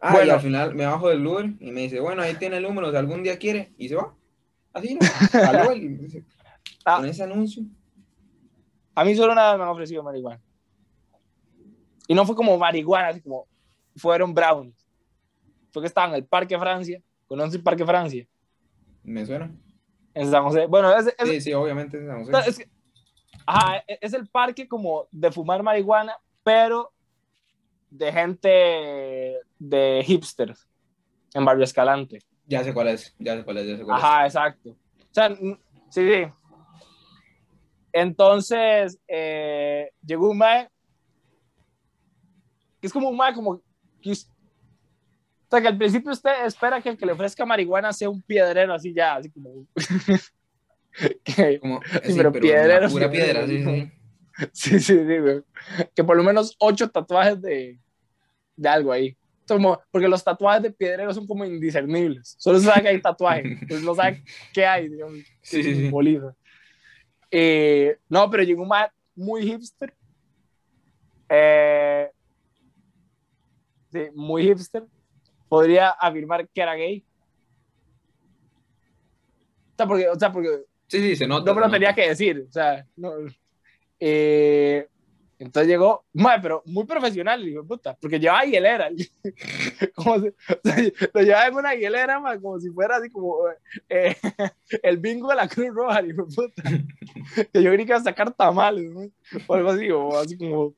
Ah, 0.00 0.10
y 0.10 0.14
Bueno. 0.14 0.32
al 0.34 0.40
final 0.40 0.74
me 0.74 0.84
bajo 0.86 1.08
del 1.08 1.26
Uber 1.26 1.52
y 1.60 1.70
me 1.70 1.82
dice, 1.82 2.00
bueno, 2.00 2.22
ahí 2.22 2.34
tiene 2.34 2.56
el 2.56 2.64
número, 2.64 2.90
si 2.90 2.96
algún 2.96 3.22
día 3.22 3.38
quiere, 3.38 3.72
y 3.78 3.88
se 3.88 3.94
va. 3.94 4.14
Así, 4.72 4.94
¿no? 4.94 5.00
Y 5.76 6.24
Ah. 6.84 6.96
con 6.96 7.06
ese 7.06 7.22
anuncio. 7.22 7.62
A 8.96 9.04
mí 9.04 9.14
solo 9.14 9.34
vez 9.50 9.58
me 9.58 9.64
han 9.64 9.70
ofrecido 9.70 10.02
marihuana. 10.02 10.42
Y 12.08 12.14
no 12.14 12.26
fue 12.26 12.34
como 12.34 12.58
marihuana, 12.58 13.08
así 13.08 13.20
como 13.20 13.46
fueron 13.96 14.34
brownies. 14.34 14.74
Fue 15.70 15.80
que 15.82 15.86
estaba 15.86 16.08
en 16.08 16.14
el 16.16 16.24
Parque 16.24 16.58
Francia. 16.58 17.00
¿Conoces 17.26 17.54
el 17.54 17.62
Parque 17.62 17.86
Francia? 17.86 18.26
Me 19.04 19.24
suena. 19.24 19.50
En 20.14 20.30
San 20.30 20.42
José. 20.42 20.66
Bueno, 20.66 20.92
es, 20.94 21.06
es- 21.16 21.28
Sí, 21.28 21.40
sí, 21.40 21.52
obviamente. 21.54 21.96
en 21.98 22.06
San 22.08 22.24
José. 22.24 22.50
es 22.50 22.58
que- 22.58 22.68
ajá, 23.46 23.84
e, 23.86 23.98
es 24.00 24.12
el 24.12 24.26
parque 24.28 24.66
como 24.68 25.06
de 25.10 25.30
fumar 25.30 25.62
marihuana, 25.62 26.16
pero 26.42 26.92
de 27.90 28.12
gente 28.12 29.38
de 29.58 30.02
hipsters 30.06 30.68
en 31.34 31.44
Barrio 31.44 31.64
Escalante. 31.64 32.20
Ya 32.46 32.64
sé 32.64 32.74
cuál 32.74 32.88
es, 32.88 33.14
ya 33.18 33.36
sé 33.36 33.44
cuál 33.44 33.58
es, 33.58 33.66
ya 33.66 33.76
sé 33.76 33.82
cuál 33.84 33.98
es. 33.98 34.04
Ajá, 34.04 34.26
exacto. 34.26 34.70
O 34.70 35.14
sea, 35.14 35.34
sí, 35.34 35.56
sí. 35.90 36.26
Entonces, 37.92 38.98
eh, 39.06 39.90
llegó 40.04 40.30
un 40.30 40.38
mae, 40.38 40.68
que 42.80 42.86
es 42.86 42.92
como 42.92 43.08
un 43.10 43.16
mae 43.16 43.34
como 43.34 43.60
que, 44.00 44.12
o 44.12 44.14
sea, 45.50 45.60
que 45.60 45.68
al 45.68 45.76
principio 45.76 46.10
usted 46.10 46.46
espera 46.46 46.80
que 46.80 46.88
el 46.88 46.96
que 46.96 47.04
le 47.04 47.12
ofrezca 47.12 47.44
marihuana 47.44 47.92
sea 47.92 48.08
un 48.08 48.22
piedrero 48.22 48.72
así 48.74 48.94
ya, 48.94 49.16
así 49.16 49.30
como... 49.30 49.66
que- 51.24 51.58
Como, 51.60 51.80
Sí, 52.04 52.14
pero 52.16 52.30
una 52.30 52.88
pura 52.88 53.10
piedra, 53.10 53.46
sí, 53.46 53.64
sí. 53.64 53.92
sí, 54.52 54.80
sí, 54.80 55.06
sí, 55.06 55.18
güey. 55.18 55.42
Que 55.94 56.04
por 56.04 56.16
lo 56.16 56.22
menos 56.22 56.54
ocho 56.58 56.90
tatuajes 56.90 57.40
de, 57.40 57.78
de 58.56 58.68
algo 58.68 58.92
ahí. 58.92 59.16
Como, 59.46 59.80
porque 59.90 60.08
los 60.08 60.22
tatuajes 60.24 60.62
de 60.62 60.70
piedrero 60.70 61.12
son 61.12 61.26
como 61.26 61.44
indiscernibles. 61.44 62.36
Solo 62.38 62.58
se 62.58 62.66
sabe 62.66 62.82
que 62.82 62.88
hay 62.88 63.00
tatuajes, 63.02 63.58
pues 63.68 63.82
no 63.82 63.94
sabe 63.94 64.22
qué 64.52 64.64
hay, 64.64 64.88
digamos. 64.88 65.18
Sí, 65.42 65.62
sí, 65.62 65.74
sí. 65.74 65.74
simboliza. 65.82 66.34
Eh, 67.30 67.98
no, 68.08 68.30
pero 68.30 68.42
llegó 68.42 68.62
un 68.62 68.68
man 68.68 68.88
muy 69.14 69.42
hipster. 69.42 69.94
Eh, 71.28 72.10
sí, 73.90 74.00
muy 74.14 74.44
hipster. 74.44 74.84
Podría 75.48 75.90
afirmar 75.90 76.48
que 76.48 76.60
era 76.62 76.74
gay. 76.74 77.04
O 79.72 79.76
sea, 79.76 79.86
porque, 79.86 80.08
o 80.08 80.18
sea, 80.18 80.32
porque 80.32 80.64
Sí, 80.92 81.00
sí, 81.00 81.16
se 81.16 81.26
nota. 81.26 81.50
no 81.50 81.54
me 81.58 81.66
lo 81.66 81.70
tenía 81.72 81.94
que 81.94 82.06
decir. 82.08 82.44
O 82.46 82.52
sea, 82.52 82.86
no. 82.96 83.12
Eh, 83.98 84.86
Entonces 85.38 85.68
llegó, 85.68 86.04
mae, 86.12 86.38
pero 86.42 86.62
muy 86.66 86.84
profesional, 86.84 87.48
hijo 87.48 87.66
puta, 87.66 87.96
porque 87.98 88.20
llevaba 88.20 88.44
hielera. 88.44 88.90
como 89.96 90.20
si, 90.20 90.28
o 90.28 90.60
sea, 90.62 90.76
lo 91.14 91.22
llevaba 91.22 91.46
en 91.46 91.54
una 91.54 91.74
hielera, 91.74 92.20
mae, 92.20 92.38
como 92.38 92.60
si 92.60 92.68
fuera 92.68 92.96
así 92.96 93.08
como 93.08 93.38
eh, 93.88 94.14
el 94.82 94.98
bingo 94.98 95.28
de 95.28 95.36
la 95.36 95.48
Cruz 95.48 95.68
Roja, 95.74 96.02
hijo 96.02 96.26
puta. 96.28 96.62
que 96.62 97.62
yo 97.62 97.72
creí 97.72 97.86
que 97.86 97.92
iba 97.92 97.96
a 97.96 98.02
sacar 98.02 98.30
tamales, 98.34 98.90
¿no? 98.92 99.10
o 99.46 99.54
algo 99.54 99.70
así, 99.70 99.90
o 99.90 100.14
así 100.18 100.36
como 100.36 100.74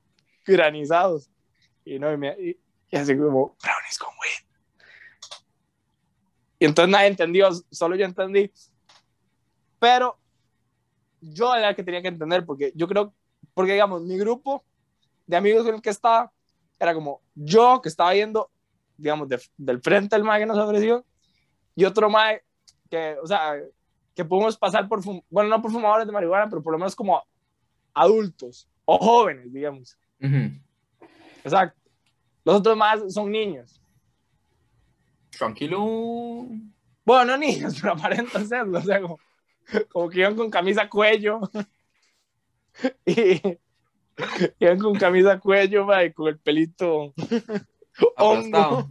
granizados. 0.47 1.29
Y 1.85 1.99
no, 1.99 2.13
y, 2.13 2.17
me, 2.17 2.29
y, 2.41 2.57
y 2.89 2.97
así 2.97 3.17
como, 3.17 3.57
brownies 3.61 3.99
con 3.99 4.11
weed. 4.23 4.47
Y 6.61 6.67
entonces 6.67 6.93
nadie 6.93 7.09
entendió, 7.09 7.51
solo 7.73 7.97
yo 7.97 8.05
entendí. 8.05 8.53
Pero 9.85 10.19
yo 11.21 11.55
era 11.55 11.69
el 11.69 11.77
que 11.77 11.85
tenía 11.85 12.01
que 12.01 12.09
entender, 12.09 12.47
porque 12.47 12.73
yo 12.75 12.89
creo, 12.89 13.13
porque 13.53 13.75
digamos, 13.75 14.01
mi 14.01 14.17
grupo 14.17 14.65
de 15.27 15.37
amigos 15.37 15.63
con 15.63 15.75
el 15.75 15.83
que 15.83 15.91
estaba, 15.91 16.33
era 16.79 16.95
como 16.95 17.21
yo 17.35 17.83
que 17.83 17.91
estaba 17.91 18.15
yendo, 18.15 18.51
digamos, 18.97 19.29
de, 19.29 19.39
del 19.59 19.83
frente 19.83 20.17
del 20.17 20.25
MAE 20.25 20.41
que 20.41 20.47
nos 20.47 20.57
ofreció, 20.57 21.05
y 21.77 21.85
otro 21.85 22.09
MAE 22.09 22.43
que, 22.89 23.19
o 23.23 23.27
sea, 23.27 23.61
que 24.15 24.25
pudimos 24.25 24.57
pasar 24.57 24.89
por, 24.89 25.03
bueno, 25.29 25.51
no 25.51 25.61
por 25.61 25.71
fumadores 25.71 26.07
de 26.07 26.15
marihuana, 26.15 26.49
pero 26.49 26.63
por 26.63 26.73
lo 26.73 26.79
menos 26.79 26.97
como 26.97 27.23
adultos 27.93 28.67
o 28.87 28.97
jóvenes, 28.97 29.53
digamos. 29.53 29.99
Uh 30.19 30.27
-huh. 30.27 30.63
Exacto. 31.45 31.79
Los 32.43 32.57
otros 32.57 32.75
más 32.75 33.13
son 33.13 33.31
niños. 33.31 33.79
Tranquilo. 35.29 36.49
Bueno, 37.05 37.33
no 37.33 37.37
niños, 37.37 37.79
pero 37.83 37.93
aparentan 37.93 38.49
serlo. 38.49 38.79
O 38.79 38.83
sea, 38.83 39.03
como, 39.03 39.19
como 39.91 40.09
que 40.09 40.21
iban 40.21 40.37
con 40.37 40.51
camisa 40.51 40.89
cuello. 40.89 41.41
y 43.07 43.41
iban 44.59 44.79
con 44.79 44.95
camisa 44.95 45.39
cuello, 45.39 45.87
y 46.03 46.13
con 46.13 46.29
el 46.29 46.39
pelito 46.39 47.15
hongo. 48.17 48.89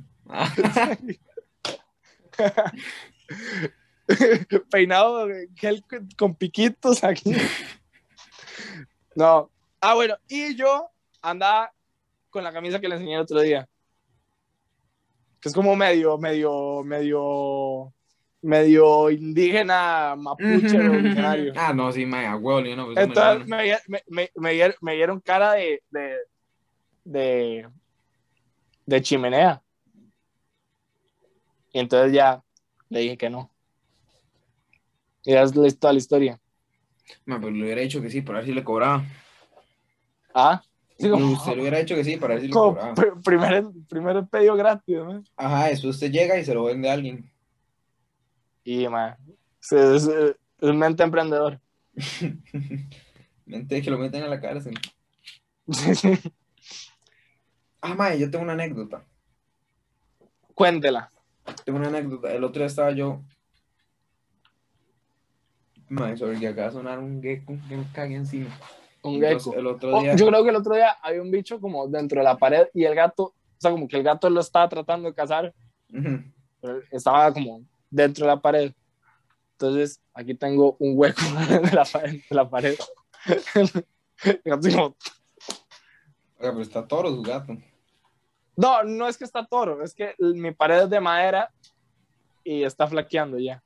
Peinado 4.69 5.27
gel 5.55 5.83
con 6.17 6.35
piquitos 6.35 7.03
aquí. 7.03 7.33
No. 9.15 9.49
Ah, 9.79 9.95
bueno, 9.95 10.15
y 10.27 10.55
yo 10.55 10.89
andaba 11.21 11.73
con 12.29 12.43
la 12.43 12.51
camisa 12.51 12.79
que 12.79 12.87
le 12.87 12.95
enseñé 12.95 13.15
el 13.15 13.21
otro 13.21 13.41
día. 13.41 13.67
Que 15.39 15.49
es 15.49 15.55
como 15.55 15.75
medio, 15.75 16.17
medio, 16.17 16.83
medio, 16.83 17.93
medio 18.43 19.09
indígena, 19.09 20.15
mapuche, 20.17 20.77
originario. 20.77 21.53
Ah, 21.55 21.73
no, 21.73 21.91
sí, 21.91 22.05
me 22.05 22.35
huevo, 22.35 22.59
yo 22.61 22.75
no. 22.75 22.85
Pues 22.85 22.97
Entonces 22.97 23.47
me, 23.47 23.77
me, 23.87 24.03
me, 24.07 24.31
me, 24.35 24.53
dieron, 24.53 24.75
me 24.81 24.95
dieron 24.95 25.19
cara 25.21 25.53
de, 25.53 25.81
de, 25.89 26.17
de, 27.05 27.67
de 28.85 29.01
chimenea. 29.01 29.61
Y 31.71 31.79
entonces 31.79 32.13
ya 32.13 32.43
le 32.89 32.99
dije 32.99 33.17
que 33.17 33.29
no. 33.29 33.49
Y 35.23 35.31
ya 35.31 35.43
es 35.43 35.79
toda 35.79 35.93
la 35.93 35.99
historia. 35.99 36.39
Man, 37.25 37.41
pues 37.41 37.53
le 37.53 37.63
hubiera 37.63 37.81
dicho 37.81 38.01
que 38.01 38.09
sí, 38.09 38.21
para 38.21 38.39
ver 38.39 38.47
si 38.47 38.53
le 38.53 38.63
cobraba. 38.63 39.03
Ah, 40.33 40.61
sí, 40.97 41.09
como, 41.09 41.33
usted 41.33 41.55
le 41.55 41.61
hubiera 41.61 41.79
dicho 41.79 41.95
que 41.95 42.03
sí, 42.03 42.17
para 42.17 42.33
ver 42.35 42.41
si 42.41 42.47
le 42.49 42.53
cobraba. 42.53 42.93
Pr 42.93 43.21
primer, 43.23 43.63
primer 43.87 44.27
pedido 44.27 44.55
gratis, 44.55 44.97
¿no? 44.97 45.23
Ajá, 45.37 45.69
eso 45.69 45.87
usted 45.87 46.11
llega 46.11 46.37
y 46.37 46.45
se 46.45 46.53
lo 46.53 46.65
vende 46.65 46.89
a 46.89 46.93
alguien. 46.93 47.32
Y, 48.63 48.87
man, 48.87 49.17
es, 49.61 49.71
es, 49.71 50.07
es 50.07 50.73
mente 50.73 51.03
emprendedor. 51.03 51.59
mente 53.45 53.81
que 53.81 53.91
lo 53.91 53.97
meten 53.97 54.23
a 54.23 54.27
la 54.27 54.39
cárcel. 54.39 54.79
Sí, 55.69 55.95
sí. 55.95 56.19
Ah, 57.81 57.95
mae, 57.95 58.17
yo 58.17 58.31
tengo 58.31 58.43
una 58.43 58.53
anécdota. 58.53 59.03
Cuéntela. 60.53 61.09
Tengo 61.65 61.79
una 61.79 61.89
anécdota. 61.89 62.31
El 62.33 62.43
otro 62.43 62.59
día 62.59 62.67
estaba 62.67 62.91
yo. 62.91 63.21
Mae, 65.89 66.15
sobre 66.15 66.39
que 66.39 66.47
acaba 66.47 66.67
de 66.67 66.73
sonar 66.73 66.99
un 66.99 67.21
gecko 67.21 67.57
que 67.67 67.75
me 67.75 67.85
cague 67.91 68.15
encima. 68.15 68.57
Un 69.01 69.15
Entonces, 69.15 69.43
gecko. 69.43 69.59
el 69.59 69.67
otro 69.67 69.99
día. 69.99 70.13
Oh, 70.13 70.15
yo 70.15 70.27
creo 70.27 70.43
que 70.43 70.49
el 70.49 70.55
otro 70.55 70.75
día 70.75 70.91
había 71.01 71.21
un 71.21 71.29
bicho 71.29 71.59
como 71.59 71.87
dentro 71.87 72.19
de 72.19 72.23
la 72.23 72.37
pared 72.37 72.67
y 72.73 72.85
el 72.85 72.95
gato, 72.95 73.23
o 73.23 73.33
sea, 73.57 73.71
como 73.71 73.87
que 73.87 73.97
el 73.97 74.03
gato 74.03 74.29
lo 74.29 74.39
estaba 74.39 74.69
tratando 74.69 75.09
de 75.09 75.13
cazar, 75.13 75.53
pero 75.89 76.81
estaba 76.89 77.33
como 77.33 77.65
dentro 77.93 78.25
de 78.25 78.31
la 78.31 78.41
pared. 78.41 78.73
Entonces, 79.53 80.01
aquí 80.13 80.33
tengo 80.33 80.75
un 80.79 80.97
hueco 80.97 81.21
de 81.49 81.71
la 81.71 81.85
pared. 81.85 82.21
De 82.29 82.35
la 82.35 82.49
pared. 82.49 82.75
Oiga, 86.39 86.51
pero 86.51 86.61
está 86.61 86.85
toro 86.85 87.09
su 87.09 87.21
gato. 87.21 87.55
no, 88.57 88.83
no 88.83 89.07
es 89.07 89.17
que 89.17 89.23
está 89.23 89.45
toro, 89.45 89.83
es 89.83 89.93
que 89.93 90.15
mi 90.19 90.51
pared 90.51 90.83
es 90.83 90.89
de 90.89 90.99
madera 90.99 91.51
y 92.43 92.63
está 92.63 92.87
flaqueando 92.87 93.39
ya. 93.39 93.63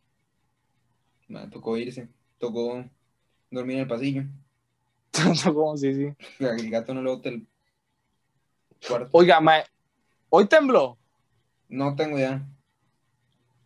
Tocó 1.51 1.77
irse. 1.77 2.07
Tocó 2.37 2.85
dormir 3.49 3.77
en 3.77 3.81
el 3.81 3.87
pasillo. 3.87 4.23
como 5.53 5.75
sí, 5.77 5.93
sí. 5.93 6.13
El 6.39 6.69
gato 6.69 6.93
no 6.93 7.01
le 7.01 7.09
bota 7.09 7.29
el 7.29 7.47
cuarto. 8.87 9.09
Oiga, 9.11 9.39
mae, 9.41 9.63
hoy 10.29 10.47
tembló. 10.47 10.97
No 11.69 11.95
tengo 11.95 12.17
idea. 12.17 12.45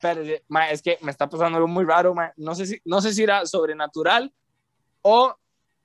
Pero, 0.02 0.24
mae, 0.48 0.74
es 0.74 0.82
que 0.82 0.98
me 1.02 1.12
está 1.12 1.30
pasando 1.30 1.58
algo 1.58 1.68
muy 1.68 1.86
raro, 1.86 2.16
mae. 2.16 2.34
No 2.36 2.56
sé 2.56 2.66
si, 2.66 2.82
no 2.84 3.00
sé 3.02 3.14
si 3.14 3.22
era 3.24 3.46
sobrenatural 3.46 4.34
o 5.04 5.36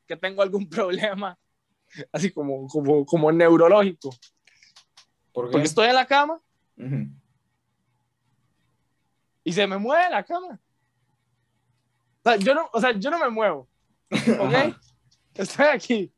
que 0.07 0.17
tengo 0.17 0.43
algún 0.43 0.69
problema, 0.71 1.39
así 2.11 2.33
como, 2.33 2.67
como, 2.67 3.05
como 3.05 3.31
neurológico. 3.31 4.11
¿Por? 5.33 5.51
Porque 5.51 5.67
estoy 5.67 5.89
en 5.89 5.95
la 5.95 6.07
cama 6.07 6.41
Ujú. 6.79 7.09
y 9.45 9.53
se 9.53 9.67
me 9.67 9.77
mueve 9.77 10.09
la 10.09 10.25
cama. 10.25 10.59
O 12.25 12.29
sea, 12.31 12.37
yo 12.37 12.55
no, 12.55 12.71
o 12.73 12.81
sea, 12.81 12.93
yo 12.93 13.11
no 13.11 13.19
me 13.19 13.29
muevo, 13.29 13.69
¿ok? 14.41 14.75
Estoy 15.35 15.67
aquí. 15.67 16.13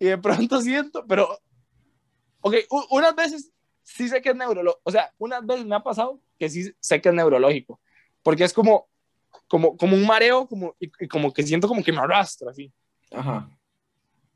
Y 0.00 0.06
de 0.06 0.18
pronto 0.18 0.60
siento, 0.60 1.06
pero, 1.06 1.38
ok, 2.40 2.56
unas 2.90 3.14
veces 3.14 3.52
sí 3.84 4.08
sé 4.08 4.20
que 4.20 4.30
es 4.30 4.36
neurológico, 4.36 4.82
o 4.82 4.90
sea, 4.90 5.14
unas 5.18 5.46
veces 5.46 5.64
me 5.64 5.76
ha 5.76 5.80
pasado 5.80 6.20
que 6.38 6.48
sí 6.48 6.72
sé 6.80 7.00
que 7.00 7.08
es 7.08 7.14
neurológico, 7.14 7.80
porque 8.22 8.44
es 8.44 8.52
como, 8.52 8.88
como, 9.48 9.76
como 9.76 9.94
un 9.96 10.06
mareo, 10.06 10.46
como, 10.46 10.74
y, 10.80 10.90
y 11.00 11.08
como 11.08 11.32
que 11.32 11.42
siento 11.42 11.68
como 11.68 11.82
que 11.82 11.92
me 11.92 11.98
arrastra, 12.00 12.50
así. 12.50 12.72
Ajá. 13.12 13.48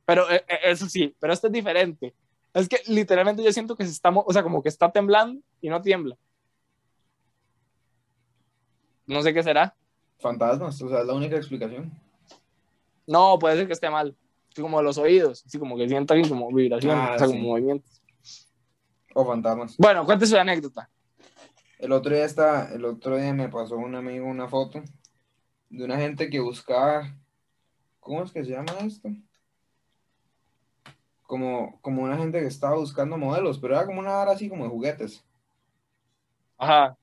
Pero 0.05 0.31
eh, 0.31 0.45
eh, 0.49 0.59
eso 0.65 0.89
sí, 0.89 1.15
pero 1.21 1.33
esto 1.33 1.49
es 1.49 1.53
diferente. 1.53 2.15
Es 2.55 2.69
que 2.69 2.81
literalmente 2.87 3.43
yo 3.43 3.53
siento 3.53 3.77
que 3.77 3.85
se 3.85 3.91
está, 3.93 4.11
o 4.11 4.33
sea, 4.33 4.43
como 4.43 4.63
que 4.63 4.69
está 4.69 4.91
temblando 4.91 5.41
y 5.61 5.69
no 5.69 5.83
tiembla. 5.83 6.17
No 9.07 9.23
sé 9.23 9.33
qué 9.33 9.43
será. 9.43 9.75
Fantasmas, 10.19 10.81
o 10.83 10.89
sea, 10.89 11.01
es 11.01 11.07
la 11.07 11.15
única 11.15 11.37
explicación. 11.37 11.93
No, 13.07 13.39
puede 13.39 13.57
ser 13.57 13.67
que 13.67 13.73
esté 13.73 13.89
mal. 13.89 14.17
Como 14.57 14.83
los 14.83 14.99
oídos, 14.99 15.45
así 15.47 15.59
como 15.59 15.77
que 15.77 15.89
siento 15.89 16.15
aquí 16.15 16.29
como 16.29 16.53
vibración, 16.53 16.99
Ah, 16.99 17.13
o 17.15 17.19
sea, 17.19 17.27
sí. 17.29 17.35
como 17.35 17.49
movimientos. 17.51 18.03
O 19.15 19.25
fantasmas. 19.25 19.77
Bueno, 19.79 20.05
cuente 20.05 20.27
su 20.27 20.37
anécdota. 20.37 20.91
El 21.79 21.93
otro 21.93 22.15
día 22.15 22.25
está, 22.25 22.73
el 22.75 22.85
otro 22.85 23.17
día 23.17 23.33
me 23.33 23.49
pasó 23.49 23.77
un 23.77 23.95
amigo 23.95 24.27
una 24.27 24.49
foto 24.49 24.83
de 25.71 25.85
una 25.85 25.97
gente 25.97 26.29
que 26.29 26.41
buscaba, 26.41 27.15
¿cómo 28.01 28.23
es 28.23 28.33
que 28.33 28.45
se 28.45 28.51
llama 28.51 28.73
esto? 28.85 29.09
Como, 31.23 31.79
como 31.83 32.03
una 32.03 32.17
gente 32.17 32.41
que 32.41 32.47
estaba 32.47 32.77
buscando 32.77 33.19
modelos, 33.19 33.59
pero 33.59 33.75
era 33.75 33.87
como 33.87 34.01
una 34.01 34.19
hora 34.19 34.33
así 34.33 34.49
como 34.49 34.65
de 34.65 34.71
juguetes. 34.71 35.25
Ajá. 36.57 36.97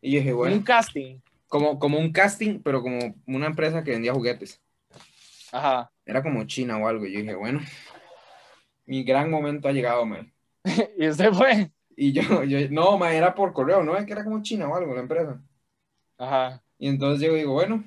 Y 0.00 0.12
yo 0.12 0.18
dije, 0.20 0.32
Un 0.32 0.38
bueno, 0.38 0.64
casting. 0.64 1.18
como, 1.48 1.78
como 1.78 1.98
un 1.98 2.12
casting, 2.12 2.60
pero 2.62 2.82
como 2.82 3.14
una 3.26 3.46
empresa 3.46 3.82
que 3.82 3.90
vendía 3.90 4.14
juguetes. 4.14 4.60
Ajá. 5.52 5.90
Era 6.06 6.22
como 6.22 6.44
China 6.44 6.78
o 6.78 6.86
algo. 6.86 7.04
Y 7.04 7.12
yo 7.12 7.20
dije, 7.20 7.34
bueno, 7.34 7.60
mi 8.86 9.02
gran 9.02 9.30
momento 9.30 9.68
ha 9.68 9.72
llegado, 9.72 10.06
man. 10.06 10.32
y 10.98 11.08
usted 11.08 11.32
fue. 11.32 11.70
Y 11.96 12.12
yo, 12.12 12.22
yo, 12.44 12.58
no, 12.70 12.98
man, 12.98 13.12
era 13.12 13.34
por 13.34 13.52
correo, 13.52 13.82
no 13.82 13.96
es 13.96 14.04
que 14.06 14.12
era 14.12 14.24
como 14.24 14.42
China 14.42 14.68
o 14.68 14.76
algo 14.76 14.94
la 14.94 15.00
empresa. 15.00 15.40
Ajá. 16.18 16.62
Y 16.78 16.88
entonces 16.88 17.26
yo 17.26 17.34
digo, 17.34 17.52
bueno, 17.52 17.84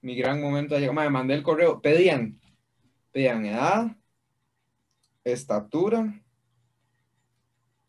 mi 0.00 0.14
gran 0.16 0.40
momento 0.40 0.74
ha 0.74 0.78
llegado. 0.78 1.00
Me 1.00 1.08
mandé 1.08 1.34
el 1.34 1.42
correo. 1.42 1.80
Pedían, 1.80 2.40
pedían 3.12 3.44
edad, 3.46 3.96
estatura 5.24 6.20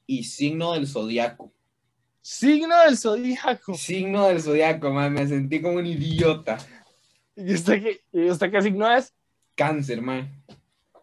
y 0.07 0.24
signo 0.24 0.74
del 0.74 0.88
zodiaco. 0.88 1.51
Signo 2.22 2.79
del 2.81 2.98
zodíaco. 2.98 3.75
Signo 3.75 4.27
del 4.27 4.41
zodiaco, 4.41 4.91
man. 4.91 5.13
Me 5.13 5.27
sentí 5.27 5.62
como 5.62 5.77
un 5.77 5.86
idiota. 5.86 6.57
¿Y 7.36 7.53
usted 7.53 7.84
qué, 7.84 8.01
y 8.12 8.29
usted 8.29 8.50
qué 8.50 8.62
signo 8.62 8.91
es? 8.91 9.13
Cáncer, 9.53 10.01
man. 10.01 10.43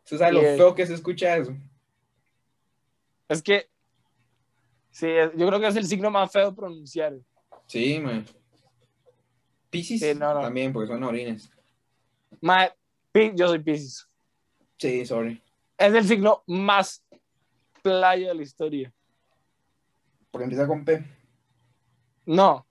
¿Usted 0.05 0.19
sabe 0.19 0.33
lo 0.33 0.41
feo 0.41 0.75
que 0.75 0.87
se 0.87 0.95
escucha 0.95 1.37
eso? 1.37 1.55
Es 3.29 3.41
que. 3.41 3.71
Sí, 4.93 5.09
es- 5.09 5.33
yo 5.37 5.47
creo 5.49 5.59
que 5.59 5.67
es 5.67 5.77
el 5.77 5.87
signo 5.87 6.11
más 6.11 6.31
feo 6.31 6.51
de 6.51 6.57
pronunciar. 6.57 7.15
Sí, 7.67 7.99
man. 7.99 8.25
Piscis 9.71 10.01
Sí, 10.01 10.15
no, 10.15 10.35
no. 10.35 10.41
también, 10.43 10.73
porque 10.73 10.89
son 10.89 11.03
orines. 11.03 11.51
Ma, 12.41 12.69
yo 13.35 13.49
soy 13.49 13.59
Pisces. 13.59 14.07
Sí, 14.79 15.05
sorry. 15.07 15.43
Es 15.79 15.95
el 15.95 16.05
signo 16.05 16.43
más 16.47 17.03
playa 17.83 18.29
de 18.29 18.35
la 18.35 18.43
historia. 18.43 18.93
Porque 20.31 20.45
empieza 20.45 20.67
con 20.67 20.85
P. 20.85 21.05
No. 22.27 22.67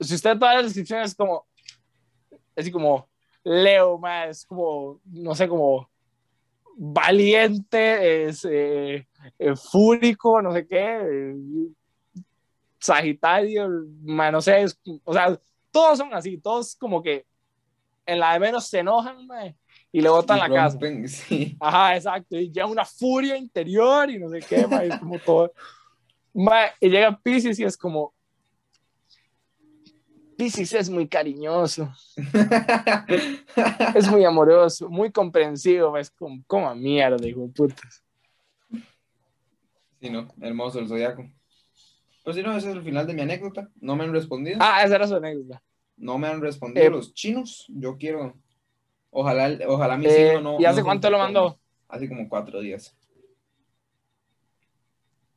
Si 0.00 0.14
usted 0.14 0.38
toda 0.38 0.54
la 0.54 0.62
descripción 0.62 1.00
es 1.00 1.14
como. 1.14 1.46
Así 2.56 2.70
como. 2.70 3.08
Leo, 3.42 3.98
ma, 3.98 4.26
es 4.26 4.46
como. 4.46 5.00
No 5.04 5.34
sé, 5.34 5.48
como. 5.48 5.90
Valiente, 6.76 8.24
es 8.26 8.44
eh, 8.50 9.06
eh, 9.38 9.56
fúrico, 9.56 10.40
no 10.42 10.52
sé 10.52 10.66
qué. 10.66 10.98
eh, 11.02 11.34
Sagitario, 12.78 13.68
ma, 14.02 14.30
no 14.30 14.40
sé. 14.40 14.62
es- 14.62 14.78
o 15.04 15.12
sea, 15.12 15.38
todos 15.70 15.98
son 15.98 16.12
así. 16.14 16.38
Todos 16.38 16.76
como 16.76 17.02
que. 17.02 17.24
En 18.06 18.18
la 18.20 18.34
de 18.34 18.40
menos 18.40 18.66
se 18.66 18.80
enojan, 18.80 19.26
ma, 19.26 19.46
y 19.90 20.00
le 20.02 20.08
botan 20.10 20.38
la 20.38 20.48
casa. 20.50 20.72
Rompen, 20.74 21.08
Sí. 21.08 21.56
Ajá, 21.58 21.96
exacto. 21.96 22.36
Y 22.36 22.50
ya 22.50 22.66
una 22.66 22.84
furia 22.84 23.34
interior 23.36 24.10
y 24.10 24.18
no 24.18 24.28
sé 24.28 24.40
qué, 24.40 24.66
ma, 24.66 24.84
es 24.84 24.98
como 24.98 25.18
todo. 25.18 25.52
Y 26.80 26.88
llega 26.90 27.18
Pisces 27.18 27.58
y 27.58 27.64
es 27.64 27.76
como. 27.76 28.13
Pisces 30.44 30.74
es 30.74 30.90
muy 30.90 31.08
cariñoso, 31.08 31.90
es 33.94 34.10
muy 34.10 34.24
amoroso, 34.26 34.90
muy 34.90 35.10
comprensivo, 35.10 35.96
es 35.96 36.10
como, 36.10 36.42
como 36.46 36.68
a 36.68 36.74
mierda, 36.74 37.26
hijo 37.26 37.40
de 37.40 37.48
putas. 37.48 38.04
Sí, 40.00 40.10
no, 40.10 40.28
hermoso 40.42 40.80
el 40.80 40.88
zodiaco. 40.88 41.24
Pues 42.24 42.36
sí, 42.36 42.42
no, 42.42 42.54
ese 42.54 42.68
es 42.70 42.76
el 42.76 42.82
final 42.82 43.06
de 43.06 43.14
mi 43.14 43.22
anécdota. 43.22 43.70
No 43.80 43.96
me 43.96 44.04
han 44.04 44.12
respondido. 44.12 44.58
Ah, 44.60 44.82
esa 44.84 44.96
era 44.96 45.06
su 45.08 45.14
anécdota. 45.14 45.62
No 45.96 46.18
me 46.18 46.28
han 46.28 46.42
respondido 46.42 46.86
Eh, 46.86 46.90
los 46.90 47.14
chinos. 47.14 47.64
Yo 47.68 47.96
quiero. 47.96 48.34
Ojalá, 49.10 49.50
ojalá 49.66 49.96
mi 49.96 50.04
Eh, 50.06 50.10
signo 50.10 50.40
no. 50.42 50.60
¿Y 50.60 50.66
hace 50.66 50.80
no 50.80 50.84
cuánto 50.84 51.08
lo 51.08 51.18
mandó? 51.18 51.58
Hace 51.88 52.06
como 52.06 52.28
cuatro 52.28 52.60
días. 52.60 52.94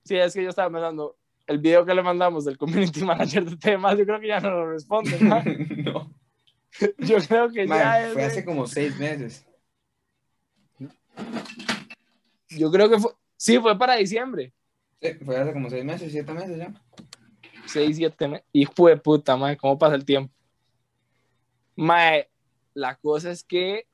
Sí, 0.04 0.18
es 0.18 0.34
que 0.34 0.44
yo 0.44 0.50
estaba 0.50 0.70
pensando, 0.70 1.16
el 1.48 1.60
video 1.60 1.86
que 1.86 1.94
le 1.94 2.04
mandamos 2.04 2.46
del 2.46 2.58
community 2.58 3.02
manager 3.06 3.46
de 3.46 3.58
temas, 3.58 3.98
yo 3.98 4.06
creo 4.06 4.20
que 4.20 4.28
ya 4.28 4.40
no 4.40 4.52
lo 4.52 4.72
responde. 4.72 5.18
ma. 5.20 5.44
no. 5.78 6.14
Yo 7.00 7.18
creo 7.28 7.50
que 7.50 7.66
Man, 7.66 7.80
ya 7.80 8.08
es. 8.08 8.14
fue 8.14 8.24
hace 8.24 8.46
como 8.46 8.68
seis 8.68 8.98
meses. 9.00 9.48
Yo 12.50 12.72
creo 12.72 12.90
que 12.90 13.00
fue. 13.00 13.12
Sí, 13.36 13.58
fue 13.60 13.78
para 13.78 13.96
diciembre. 13.96 14.54
Sí, 15.02 15.14
fue 15.26 15.38
hace 15.38 15.54
como 15.54 15.70
seis 15.70 15.84
meses, 15.86 16.12
siete 16.12 16.34
meses 16.34 16.58
ya. 16.58 16.74
6, 17.68 17.98
7 17.98 18.28
meses. 18.28 18.46
Hijo 18.54 18.88
de 18.88 18.98
puta, 18.98 19.36
mae, 19.36 19.58
¿cómo 19.58 19.78
pasa 19.78 19.96
el 19.96 20.06
tiempo? 20.06 20.34
Mae, 21.76 22.30
la 22.74 22.96
cosa 22.96 23.32
es 23.32 23.44
que. 23.44 23.86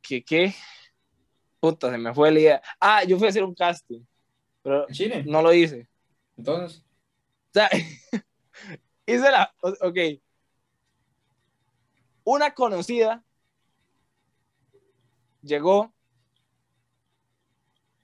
¿Qué 0.00 0.24
qué? 0.24 0.54
Puta, 1.60 1.90
se 1.90 1.98
me 1.98 2.12
fue 2.12 2.32
la 2.32 2.40
idea. 2.40 2.62
Ah, 2.80 3.04
yo 3.04 3.16
fui 3.18 3.26
a 3.26 3.30
hacer 3.30 3.44
un 3.44 3.54
casting, 3.54 4.00
pero 4.62 4.88
¿En 4.88 4.94
Chile? 4.94 5.24
no 5.26 5.42
lo 5.42 5.52
hice. 5.52 5.88
Entonces, 6.36 6.80
O 6.80 7.52
sea, 7.52 7.68
hice 9.06 9.30
la. 9.30 9.52
Ok. 9.60 9.98
Una 12.24 12.54
conocida 12.54 13.22
llegó 15.42 15.92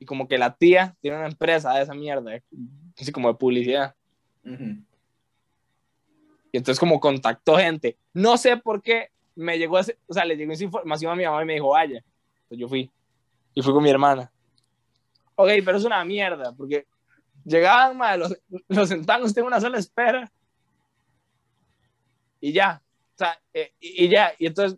y 0.01 0.05
como 0.05 0.27
que 0.27 0.39
la 0.39 0.57
tía 0.57 0.97
tiene 1.01 1.17
una 1.17 1.29
empresa 1.29 1.73
de 1.75 1.83
esa 1.83 1.95
mierda, 1.95 2.41
así 2.99 3.13
como 3.13 3.29
de 3.29 3.35
publicidad. 3.35 3.95
Y 4.45 6.57
entonces 6.57 6.81
como 6.81 7.01
contactó 7.01 7.57
gente. 7.57 7.97
No 8.13 8.37
sé 8.37 8.57
por 8.57 8.83
qué 8.83 9.11
me 9.35 9.59
llegó 9.59 9.79
ese, 9.79 9.99
o 10.07 10.15
sea, 10.15 10.25
le 10.25 10.37
llegó 10.37 10.53
esa 10.53 10.65
información 10.65 11.13
a 11.13 11.17
mi 11.17 11.25
mamá 11.25 11.43
y 11.43 11.47
me 11.47 11.55
dijo, 11.55 11.71
vaya. 11.71 12.03
Entonces 12.43 12.59
yo 12.59 12.69
fui. 12.69 12.91
Y 13.55 13.63
fui 13.63 13.73
con 13.73 13.83
mi 13.83 13.91
hermana. 13.91 14.33
Ok, 15.41 15.51
pero 15.65 15.79
es 15.79 15.85
una 15.85 16.05
mierda, 16.05 16.53
porque 16.53 16.89
llegaban, 17.45 17.97
madre, 17.97 18.19
los, 18.19 18.37
los 18.67 18.89
sentaban 18.89 19.23
usted 19.23 19.41
en 19.41 19.47
una 19.47 19.61
sola 19.61 19.79
espera. 19.79 20.29
Y 22.41 22.53
ya. 22.53 22.83
O 23.15 23.19
sea, 23.19 23.41
eh, 23.55 23.73
y, 23.79 24.07
y 24.07 24.09
ya. 24.09 24.33
Y 24.37 24.47
entonces, 24.47 24.77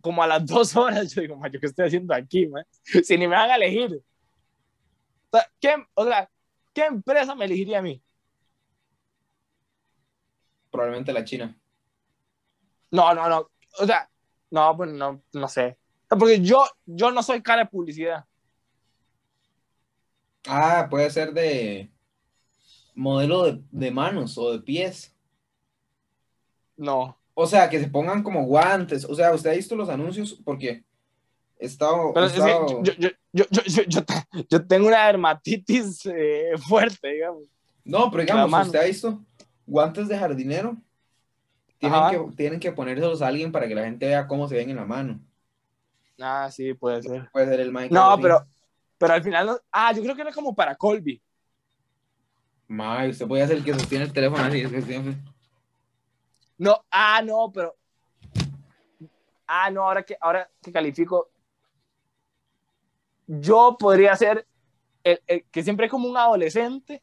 como 0.00 0.22
a 0.22 0.28
las 0.28 0.46
dos 0.46 0.76
horas, 0.76 1.10
yo 1.14 1.22
digo, 1.22 1.34
"Ma, 1.34 1.48
¿yo 1.48 1.58
qué 1.58 1.66
estoy 1.66 1.86
haciendo 1.86 2.14
aquí, 2.14 2.46
man? 2.46 2.64
Si 2.84 3.18
ni 3.18 3.26
me 3.26 3.34
van 3.34 3.50
a 3.50 3.56
elegir. 3.56 4.00
O 5.30 5.36
sea, 5.36 5.50
¿qué, 5.60 5.74
o 5.94 6.04
sea, 6.04 6.30
¿qué 6.72 6.84
empresa 6.84 7.34
me 7.34 7.46
elegiría 7.46 7.80
a 7.80 7.82
mí? 7.82 8.00
probablemente 10.70 11.12
la 11.12 11.24
China. 11.24 11.58
No, 12.90 13.14
no, 13.14 13.28
no. 13.28 13.50
O 13.80 13.86
sea, 13.86 14.08
no, 14.50 14.76
pues 14.76 14.92
no, 14.92 15.22
no 15.32 15.48
sé. 15.48 15.78
Porque 16.08 16.40
yo, 16.42 16.64
yo 16.84 17.10
no 17.10 17.22
soy 17.22 17.42
cara 17.42 17.64
de 17.64 17.70
publicidad. 17.70 18.24
Ah, 20.48 20.86
puede 20.90 21.10
ser 21.10 21.32
de 21.32 21.90
modelo 22.94 23.44
de, 23.44 23.62
de 23.70 23.90
manos 23.90 24.36
o 24.38 24.52
de 24.52 24.60
pies. 24.60 25.14
No. 26.76 27.18
O 27.34 27.46
sea, 27.46 27.68
que 27.68 27.80
se 27.80 27.88
pongan 27.88 28.22
como 28.22 28.44
guantes. 28.44 29.04
O 29.04 29.14
sea, 29.14 29.32
¿usted 29.34 29.50
ha 29.50 29.54
visto 29.54 29.76
los 29.76 29.88
anuncios? 29.88 30.40
Porque 30.44 30.84
he 31.58 31.66
estado... 31.66 32.12
Pero 32.14 32.26
he 32.26 32.28
es 32.28 32.32
que 32.34 32.38
estado- 32.38 32.82
yo, 32.82 32.92
yo, 32.94 33.08
yo, 33.32 33.44
yo, 33.50 33.62
yo, 33.64 33.82
yo 33.88 34.04
te- 34.04 34.46
yo 34.48 34.66
tengo 34.66 34.86
una 34.88 35.06
dermatitis 35.06 36.06
eh, 36.06 36.52
fuerte, 36.68 37.08
digamos. 37.12 37.44
No, 37.84 38.10
pero 38.10 38.22
digamos. 38.22 38.66
¿usted 38.66 38.78
ha 38.80 38.84
visto 38.84 39.24
guantes 39.66 40.08
de 40.08 40.18
jardinero? 40.18 40.76
Tienen 41.78 41.98
Ajá. 41.98 42.10
que, 42.10 42.18
tienen 42.36 42.58
que 42.60 42.72
ponérselos 42.72 43.20
a 43.20 43.26
alguien 43.28 43.52
para 43.52 43.68
que 43.68 43.74
la 43.74 43.84
gente 43.84 44.06
vea 44.06 44.26
cómo 44.26 44.48
se 44.48 44.54
ven 44.56 44.70
en 44.70 44.76
la 44.76 44.86
mano. 44.86 45.20
Ah, 46.18 46.48
sí, 46.50 46.72
puede 46.72 47.02
ser. 47.02 47.28
Puede 47.30 47.46
ser 47.46 47.60
el 47.60 47.70
Mike. 47.72 47.92
No, 47.94 48.18
pero, 48.20 48.46
pero 48.98 49.12
al 49.14 49.22
final, 49.22 49.46
no- 49.46 49.58
ah, 49.72 49.92
yo 49.92 50.02
creo 50.02 50.14
que 50.14 50.22
era 50.22 50.32
como 50.32 50.54
para 50.54 50.74
Colby. 50.74 51.20
Mae, 52.68 53.10
usted 53.10 53.26
puede 53.28 53.46
ser 53.46 53.56
el 53.58 53.64
que 53.64 53.74
sostiene 53.74 54.04
el 54.06 54.12
teléfono 54.12 54.42
así. 54.42 54.60
es 54.60 54.70
que 54.70 54.82
siempre- 54.82 55.16
No, 56.58 56.84
ah, 56.90 57.22
no, 57.24 57.50
pero. 57.52 57.76
Ah, 59.46 59.70
no, 59.70 59.82
ahora 59.84 60.02
que, 60.02 60.16
ahora 60.20 60.50
que 60.62 60.72
califico. 60.72 61.28
Yo 63.26 63.76
podría 63.78 64.14
ser 64.16 64.46
el, 65.04 65.20
el 65.26 65.44
que 65.50 65.62
siempre 65.62 65.88
como 65.88 66.08
un 66.08 66.16
adolescente 66.16 67.02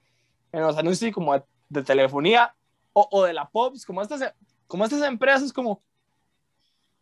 en 0.52 0.62
los 0.62 0.78
anuncios 0.78 1.14
como 1.14 1.34
de, 1.34 1.44
de 1.70 1.84
telefonía 1.84 2.54
o, 2.94 3.08
o 3.12 3.24
de 3.24 3.34
la 3.34 3.48
Pops, 3.50 3.86
como 3.86 4.02
estas, 4.02 4.34
como 4.68 4.86
estas 4.86 5.02
empresas 5.04 5.52
como 5.52 5.82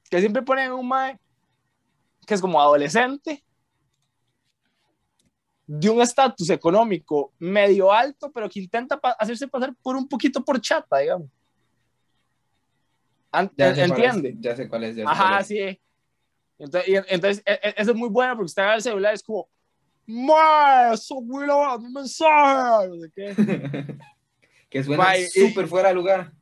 que 0.09 0.19
siempre 0.19 0.41
ponen 0.41 0.71
un 0.71 0.87
mae 0.87 1.19
que 2.25 2.33
es 2.33 2.41
como 2.41 2.59
adolescente 2.61 3.43
de 5.73 5.89
un 5.89 6.01
estatus 6.01 6.49
económico 6.49 7.31
medio 7.39 7.93
alto, 7.93 8.29
pero 8.29 8.49
que 8.49 8.59
intenta 8.59 8.99
pa- 8.99 9.11
hacerse 9.17 9.47
pasar 9.47 9.73
por 9.81 9.95
un 9.95 10.05
poquito 10.05 10.43
por 10.43 10.59
chata, 10.59 10.97
digamos. 10.97 11.29
Ya 13.55 13.73
sé 13.73 13.87
cuál 13.87 14.03
es, 14.03 14.15
¿Entiende? 14.15 14.35
ya 14.41 14.55
sé 14.57 14.67
cuál 14.67 14.83
es. 14.83 14.95
sé 14.95 15.03
cuál 15.03 15.15
Ajá, 15.15 15.39
es. 15.39 15.47
sí. 15.47 15.79
Entonces, 16.59 16.89
y- 16.89 17.13
entonces 17.13 17.43
e- 17.45 17.73
eso 17.77 17.91
es 17.91 17.97
muy 17.97 18.09
bueno 18.09 18.33
porque 18.35 18.47
usted 18.47 18.61
agarra 18.63 18.75
el 18.75 18.81
celular 18.81 19.13
y 19.13 19.15
es 19.15 19.23
como, 19.23 19.47
¡Mae! 20.07 20.93
¡Eso 20.93 21.21
mandó 21.21 21.77
un 21.77 21.93
mensaje! 21.93 22.87
No 22.89 22.99
sé 22.99 23.11
qué. 23.15 23.35
que 24.69 24.83
suena 24.83 25.13
súper 25.33 25.67
fuera 25.67 25.87
de 25.89 25.95
lugar. 25.95 26.33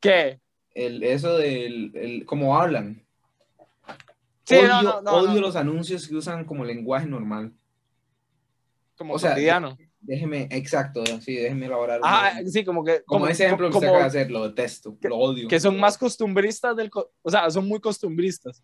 ¿Qué? 0.00 0.40
El, 0.74 1.04
eso 1.04 1.36
del 1.36 1.92
el, 1.94 2.26
cómo 2.26 2.58
hablan. 2.58 3.00
Sí, 4.44 4.56
odio 4.56 4.68
no, 4.68 4.82
no, 4.82 5.02
no, 5.02 5.10
odio 5.12 5.40
los 5.40 5.54
anuncios 5.54 6.08
que 6.08 6.16
usan 6.16 6.44
como 6.44 6.64
lenguaje 6.64 7.06
normal. 7.06 7.52
Como 8.96 9.14
o 9.14 9.18
sea, 9.18 9.30
cotidiano. 9.30 9.76
Déjeme, 10.00 10.46
exacto, 10.52 11.04
sí, 11.20 11.34
déjeme 11.34 11.66
elaborar. 11.66 12.00
momento. 12.00 12.50
sí, 12.50 12.64
como 12.64 12.84
que. 12.84 13.02
como, 13.04 13.26
ese 13.28 13.44
ejemplo 13.46 13.68
que 13.68 13.72
como 13.72 13.78
usted 13.80 13.88
acaba 13.88 14.02
de 14.04 14.08
hacer, 14.20 14.30
lo 14.30 14.48
detesto, 14.48 14.96
lo 15.02 15.16
odio. 15.16 15.48
Que 15.48 15.58
son 15.60 15.78
más 15.80 15.98
costumbristas 15.98 16.76
del. 16.76 16.90
O 17.22 17.30
sea, 17.30 17.50
son 17.50 17.66
muy 17.66 17.80
costumbristas. 17.80 18.62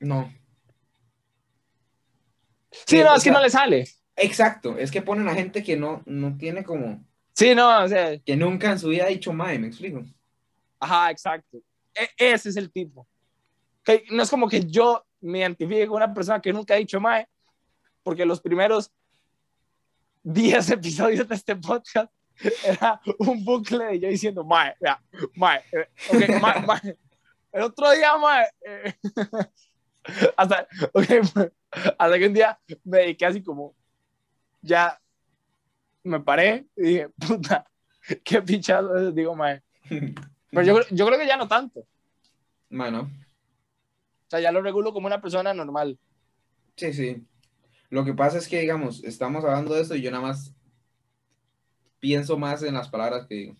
No, 0.00 0.32
Sí, 2.72 2.78
Sí, 2.86 3.02
no, 3.02 3.08
es 3.14 3.14
que 3.24 3.30
sea- 3.30 3.32
no 3.32 3.40
le 3.42 3.50
sale. 3.50 3.84
exacto, 4.16 4.78
es 4.78 4.90
que 4.90 5.02
ponen 5.02 5.28
a 5.28 5.34
gente 5.34 5.62
que 5.62 5.76
no, 5.76 6.02
no 6.06 6.36
tiene 6.36 6.62
como, 6.64 7.04
Sí, 7.34 7.54
no, 7.54 7.82
o 7.84 7.88
sea, 7.88 8.18
que 8.18 8.36
nunca 8.36 8.70
en 8.72 8.78
su 8.78 8.88
vida 8.88 9.04
ha 9.04 9.08
dicho 9.08 9.32
mae, 9.32 9.58
me 9.58 9.66
explico. 9.68 10.04
ajá, 10.78 11.10
exacto. 11.10 11.58
E- 11.94 12.08
ese 12.32 12.48
es 12.50 12.56
el 12.56 12.70
tipo. 12.70 13.06
Que 13.84 14.04
no 14.10 14.22
es 14.22 14.30
como 14.30 14.48
que 14.48 14.64
yo 14.64 15.04
me 15.20 15.40
identifique 15.40 15.86
con 15.86 15.96
una 15.96 16.14
persona 16.14 16.40
que 16.40 16.52
nunca 16.52 16.74
ha 16.74 16.78
dicho 16.78 17.00
mae, 17.00 17.26
porque 18.02 18.24
los 18.24 18.40
primeros 18.40 18.92
10 20.22 20.70
episodios 20.70 21.28
de 21.28 21.34
este 21.34 21.56
podcast 21.56 22.12
era 22.64 23.00
un 23.18 23.44
bucle 23.44 23.84
de 23.84 24.00
yo 24.00 24.08
diciendo 24.08 24.44
mae, 24.44 24.74
vea, 24.80 25.02
mae, 25.36 25.62
eh, 25.72 25.88
ok, 26.08 26.40
mae, 26.40 26.62
mae. 26.66 26.98
El 27.52 27.62
otro 27.62 27.90
día, 27.90 28.16
mae, 28.16 28.46
eh, 28.64 28.94
hasta, 30.36 30.66
ok, 30.92 31.04
hasta 31.98 32.18
que 32.18 32.26
un 32.26 32.34
día 32.34 32.58
me 32.84 32.98
dediqué 32.98 33.26
así 33.26 33.42
como, 33.42 33.74
ya 34.62 35.00
me 36.04 36.20
paré 36.20 36.66
y 36.76 36.82
dije, 36.82 37.08
puta, 37.10 37.66
qué 38.24 38.40
pichazo, 38.42 39.12
digo, 39.12 39.34
mae. 39.34 39.62
Pero 40.50 40.62
yo, 40.62 40.80
yo 40.90 41.06
creo 41.06 41.18
que 41.18 41.26
ya 41.26 41.36
no 41.36 41.48
tanto. 41.48 41.86
Bueno, 42.70 43.00
O 43.00 44.30
sea, 44.30 44.40
ya 44.40 44.52
lo 44.52 44.62
regulo 44.62 44.92
como 44.92 45.06
una 45.06 45.20
persona 45.20 45.52
normal. 45.52 45.98
sí, 46.76 46.92
sí. 46.92 47.26
Lo 47.90 48.04
que 48.04 48.14
pasa 48.14 48.38
es 48.38 48.48
que, 48.48 48.60
digamos, 48.60 49.02
estamos 49.04 49.44
hablando 49.44 49.74
de 49.74 49.82
esto 49.82 49.94
y 49.96 50.02
yo 50.02 50.10
nada 50.10 50.22
más 50.22 50.54
pienso 51.98 52.38
más 52.38 52.62
en 52.62 52.74
las 52.74 52.88
palabras 52.88 53.26
que 53.26 53.34
digo. 53.34 53.56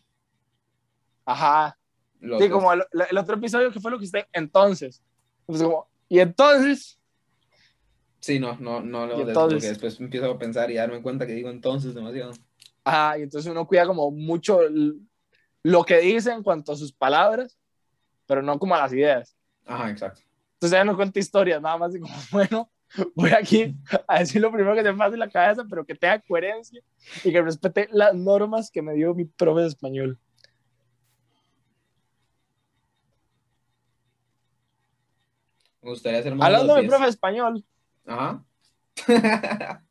Ajá. 1.25 1.77
Lo 2.21 2.39
Sí, 2.39 2.45
otro 2.45 2.57
como 2.59 2.73
el, 2.73 2.83
el 3.11 3.19
otro 3.19 3.37
episodio 3.37 3.71
que 3.73 3.81
fue 3.81 3.91
lo 3.91 3.99
que 3.99 4.05
usted 4.05 4.25
entonces. 4.33 5.03
Pues 5.47 5.63
como, 5.63 5.89
y 6.09 6.21
entonces, 6.21 6.97
Sí, 8.21 8.39
no, 8.39 8.55
no, 8.59 8.83
no 8.83 9.07
lo 9.07 9.21
entonces- 9.27 9.55
porque 9.55 9.69
después 9.69 9.99
empiezo 10.01 10.31
a 10.31 10.39
pensar 10.39 10.71
y 10.71 10.75
darme 10.75 11.01
cuenta 11.03 11.27
que 11.27 11.33
digo 11.33 11.49
entonces 11.51 11.95
demasiado. 11.95 12.33
ajá, 12.85 13.19
y 13.19 13.23
entonces 13.23 13.51
uno 13.51 13.67
cuida 13.67 13.87
como 13.87 14.11
mucho 14.11 14.61
lo 15.63 15.85
que 15.85 15.99
dice 16.01 16.31
en 16.33 16.43
cuanto 16.43 16.73
a 16.73 16.77
sus 16.77 16.93
palabras, 16.93 17.59
pero 18.27 18.43
no 18.43 18.59
como 18.59 18.75
a 18.75 18.79
las 18.81 18.93
ideas. 18.93 19.35
Ajá, 19.67 19.91
exacto. 19.91 20.21
Entonces 20.55 20.79
ya 20.79 20.85
no 20.85 20.95
cuenta 20.97 21.19
historias, 21.19 21.63
nada 21.63 21.79
más 21.79 21.95
y 21.95 22.01
como, 22.01 22.15
bueno, 22.31 22.71
voy 23.15 23.31
aquí 23.31 23.77
a 24.09 24.21
decir 24.21 24.41
lo 24.41 24.51
primero 24.53 24.75
que 24.75 24.83
se 24.83 24.93
me 24.93 24.99
pase 24.99 25.15
en 25.15 25.21
la 25.21 25.31
cabeza, 25.31 25.65
pero 25.69 25.85
que 25.85 25.95
tenga 25.95 26.19
coherencia 26.21 26.83
y 27.25 27.33
que 27.33 27.43
respete 27.43 27.89
las 27.93 28.15
normas 28.15 28.71
que 28.71 28.83
me 28.83 28.95
dio 28.95 29.15
mi 29.15 29.25
profe 29.25 29.63
de 29.63 29.69
español. 29.69 30.19
Me 35.83 35.91
gustaría 35.91 36.19
hacer 36.21 36.35
más 36.35 36.47
Hablando 36.47 36.75
de 36.75 36.83
mi 36.83 36.89
profe 36.89 37.05
de 37.05 37.11
español, 37.11 37.65
Ajá. 38.07 38.45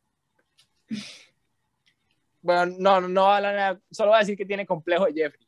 bueno, 2.42 2.76
no, 2.78 3.02
no, 3.02 3.08
no 3.08 3.24
va 3.24 3.34
a 3.34 3.38
hablar 3.38 3.56
nada, 3.56 3.82
solo 3.92 4.10
voy 4.12 4.18
a 4.18 4.20
decir 4.20 4.38
que 4.38 4.46
tiene 4.46 4.66
complejo 4.66 5.06
de 5.06 5.14
Jeffrey. 5.14 5.48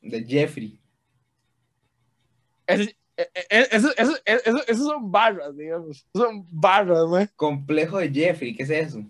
De 0.00 0.24
Jeffrey. 0.24 0.80
Ese- 2.66 2.82
e- 2.82 2.86
e- 2.90 2.96
Eso, 3.16 3.90
eso, 3.96 4.16
eso, 4.24 4.60
eso 4.66 4.84
son 4.84 5.10
barras, 5.10 5.56
digamos. 5.56 6.06
Son 6.14 6.46
barras, 6.50 7.04
güey. 7.04 7.28
Complejo 7.36 7.98
de 7.98 8.10
Jeffrey, 8.10 8.54
¿qué 8.56 8.62
es 8.62 8.70
eso? 8.70 9.02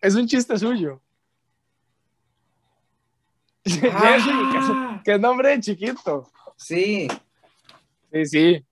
Es 0.00 0.14
un 0.14 0.26
chiste 0.26 0.56
suyo. 0.58 1.00
Jeffrey, 3.64 4.50
que 4.52 4.58
es, 4.58 4.64
Ah, 4.70 5.02
que 5.04 5.12
es 5.14 5.20
nombre 5.20 5.48
de 5.50 5.60
chiquito. 5.60 6.30
sí, 6.56 7.08
Sí, 8.12 8.24
sí. 8.26 8.64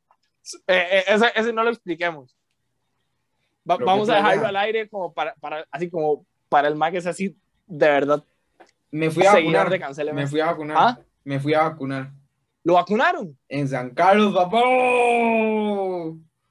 Eh, 0.67 0.69
eh, 0.69 1.05
ese, 1.09 1.27
ese 1.35 1.53
no 1.53 1.63
lo 1.65 1.71
expliquemos. 1.71 2.35
Va- 3.69 3.77
vamos 3.79 4.09
a 4.09 4.15
dejarlo 4.17 4.47
al 4.47 4.57
aire 4.57 4.89
como 4.89 5.13
para, 5.13 5.35
para, 5.35 5.67
así 5.71 5.91
como 5.91 6.25
para 6.49 6.69
el 6.69 6.77
mag 6.77 6.95
es 6.95 7.05
así, 7.07 7.37
de 7.67 7.89
verdad, 7.89 8.25
me 8.93 9.11
fui 9.11 9.27
a 9.27 9.35
vacunar. 9.35 9.69
de 9.69 10.13
Me 10.15 10.27
fui 10.29 10.41
a 10.41 10.47
vacunar. 10.47 10.77
¿Ah? 10.79 10.99
Me 11.25 11.41
fui 11.41 11.53
a 11.53 11.65
vacunar. 11.65 12.13
¿Lo 12.67 12.75
vacunaron? 12.75 13.39
En 13.49 13.69
San 13.69 13.91
Carlos, 13.95 14.35
papá. 14.35 14.59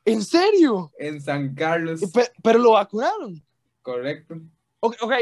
¿En 0.05 0.23
serio? 0.23 0.89
En 0.97 1.19
San 1.19 1.53
Carlos. 1.53 1.99
Pe- 2.13 2.31
pero 2.41 2.57
lo 2.59 2.71
vacunaron. 2.71 3.43
Correcto. 3.81 4.35
Ok, 4.79 4.95
ok, 5.01 5.13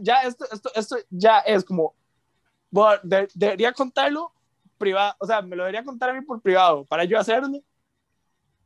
ya 0.00 0.22
esto, 0.22 0.44
esto, 0.52 0.68
esto 0.74 0.96
ya 1.10 1.38
es 1.40 1.62
como, 1.64 1.94
bueno, 2.72 2.98
de- 3.04 3.28
debería 3.34 3.72
contarlo 3.72 4.32
privado, 4.78 5.14
o 5.20 5.26
sea, 5.28 5.42
me 5.42 5.54
lo 5.54 5.62
debería 5.62 5.84
contar 5.84 6.10
a 6.10 6.12
mí 6.12 6.22
por 6.22 6.40
privado 6.42 6.84
para 6.86 7.04
yo 7.04 7.20
hacerlo, 7.20 7.60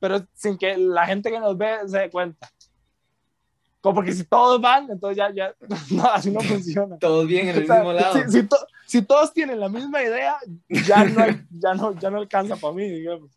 pero 0.00 0.26
sin 0.32 0.56
que 0.56 0.78
la 0.78 1.04
gente 1.04 1.30
que 1.30 1.38
nos 1.38 1.58
ve 1.58 1.76
se 1.86 1.98
dé 1.98 2.10
cuenta. 2.10 2.50
Como 3.80 3.96
porque 3.96 4.12
si 4.12 4.24
todos 4.24 4.60
van, 4.60 4.90
entonces 4.90 5.16
ya, 5.16 5.32
ya, 5.32 5.54
no, 5.90 6.04
así 6.10 6.30
no 6.30 6.40
funciona. 6.40 6.98
Todos 6.98 7.26
bien 7.26 7.48
en 7.48 7.56
el 7.56 7.62
O 7.64 7.66
sea, 7.66 7.76
mismo 7.76 7.92
lado. 7.92 8.14
si, 8.14 8.30
si 8.32 8.42
to- 8.42 8.66
si 8.86 9.02
todos 9.02 9.32
tienen 9.32 9.60
la 9.60 9.68
misma 9.68 10.02
idea, 10.02 10.36
ya 10.68 11.04
no, 11.04 11.20
hay- 11.22 11.40
ya 11.50 11.74
no, 11.74 11.98
ya 11.98 12.10
no 12.10 12.18
alcanza 12.18 12.56
para 12.56 12.72
mí, 12.72 12.88
digamos. 12.88 13.30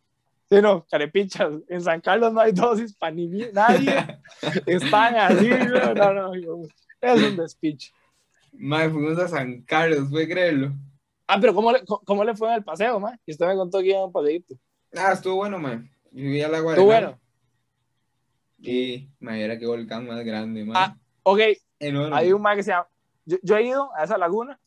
Sí, 0.49 0.62
no, 0.62 0.84
carepichas. 0.89 1.54
En 1.67 1.82
San 1.82 2.02
Carlos 2.02 2.34
no 2.34 2.39
hay 2.41 2.52
dosis 2.52 2.95
para 2.95 3.12
ni 3.13 3.28
mí- 3.28 3.45
nadie. 3.54 3.93
Están 4.65 5.15
así, 5.15 5.47
no, 5.49 5.93
no, 5.93 6.13
no, 6.34 6.34
es 7.02 7.21
un 7.23 7.38
despiche. 7.38 7.91
Mae, 8.54 8.89
fuimos 8.89 9.17
a 9.19 9.28
San 9.28 9.62
Carlos, 9.62 10.08
¿puede 10.10 10.28
creerlo? 10.28 10.73
Ah, 11.28 11.38
pero 11.39 11.54
¿cómo 11.54 11.71
le, 11.71 11.84
cómo 11.86 12.23
le 12.23 12.36
fue 12.36 12.47
en 12.49 12.56
el 12.56 12.63
paseo, 12.63 12.99
ma? 12.99 13.15
Y 13.28 13.32
usted 13.34 13.45
me 13.45 13.56
contó 13.56 13.80
que 13.80 13.89
iba 13.89 13.99
a 13.99 14.06
un 14.06 14.12
paseíto. 14.12 14.56
Ah, 14.97 15.12
estuvo 15.13 15.36
bueno, 15.36 15.60
mae. 15.60 15.78
Yo 16.12 16.23
fui 16.25 16.41
a 16.41 16.47
la 16.49 16.58
Estuvo 16.58 16.86
bueno. 16.86 17.19
Y, 18.62 19.10
mae, 19.19 19.43
era 19.43 19.58
que 19.58 19.65
volcán 19.65 20.06
más 20.08 20.24
grande, 20.26 20.63
mae. 20.65 20.76
Ah. 20.78 20.95
Ok, 21.24 21.39
Enorme. 21.80 22.15
hay 22.15 22.34
un 22.34 22.41
ma 22.41 22.56
que 22.56 22.63
se 22.63 22.72
llama... 22.72 22.88
Yo, 23.26 23.38
yo 23.43 23.58
he 23.58 23.63
ido 23.63 23.93
a 23.95 24.04
esa 24.04 24.17
laguna 24.17 24.60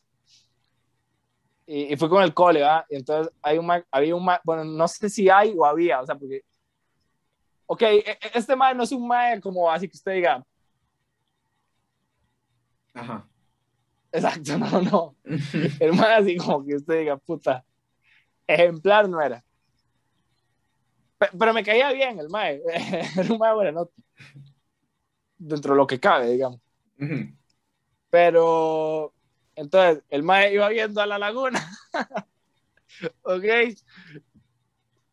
y, 1.65 1.93
y 1.93 1.97
fui 1.97 2.09
con 2.09 2.23
el 2.23 2.33
cole, 2.33 2.59
¿verdad? 2.59 2.85
Y 2.89 2.95
entonces 2.95 3.33
hay 3.41 3.57
un 3.57 3.65
ma, 3.65 3.83
había 3.91 4.15
un 4.15 4.23
ma, 4.25 4.39
bueno, 4.43 4.63
no 4.63 4.87
sé 4.87 5.09
si 5.09 5.29
hay 5.29 5.53
o 5.57 5.65
había, 5.65 6.01
o 6.01 6.05
sea, 6.05 6.15
porque... 6.15 6.43
Ok, 7.65 7.81
e- 7.81 7.97
e- 8.09 8.17
este 8.33 8.55
ma 8.55 8.73
no 8.73 8.83
es 8.83 8.91
un 8.91 9.07
ma 9.07 9.39
como 9.41 9.69
así 9.71 9.87
que 9.87 9.97
usted 9.97 10.13
diga, 10.13 10.45
Ajá. 12.93 13.27
exacto, 14.11 14.57
no, 14.59 14.81
no. 14.81 15.15
El 15.79 15.93
ma 15.93 16.15
así 16.17 16.37
como 16.37 16.65
que 16.65 16.75
usted 16.75 16.99
diga, 16.99 17.17
puta, 17.17 17.65
ejemplar 18.47 19.09
no 19.09 19.21
era. 19.21 19.43
Pe- 21.23 21.37
Pero 21.37 21.53
me 21.53 21.63
caía 21.63 21.91
bien 21.93 22.19
el 22.19 22.27
mae, 22.29 22.61
era 23.17 23.31
un 23.33 23.37
mae 23.39 23.53
buena. 23.53 23.85
Dentro 25.37 25.73
de 25.73 25.77
lo 25.77 25.87
que 25.87 25.99
cabe, 25.99 26.29
digamos. 26.31 26.59
Ujú. 26.99 27.35
Pero 28.09 29.13
entonces 29.55 30.03
el 30.09 30.23
mae 30.23 30.53
iba 30.53 30.69
viendo 30.69 31.01
a 31.01 31.07
la 31.07 31.17
laguna, 31.19 31.61
ok, 33.23 33.43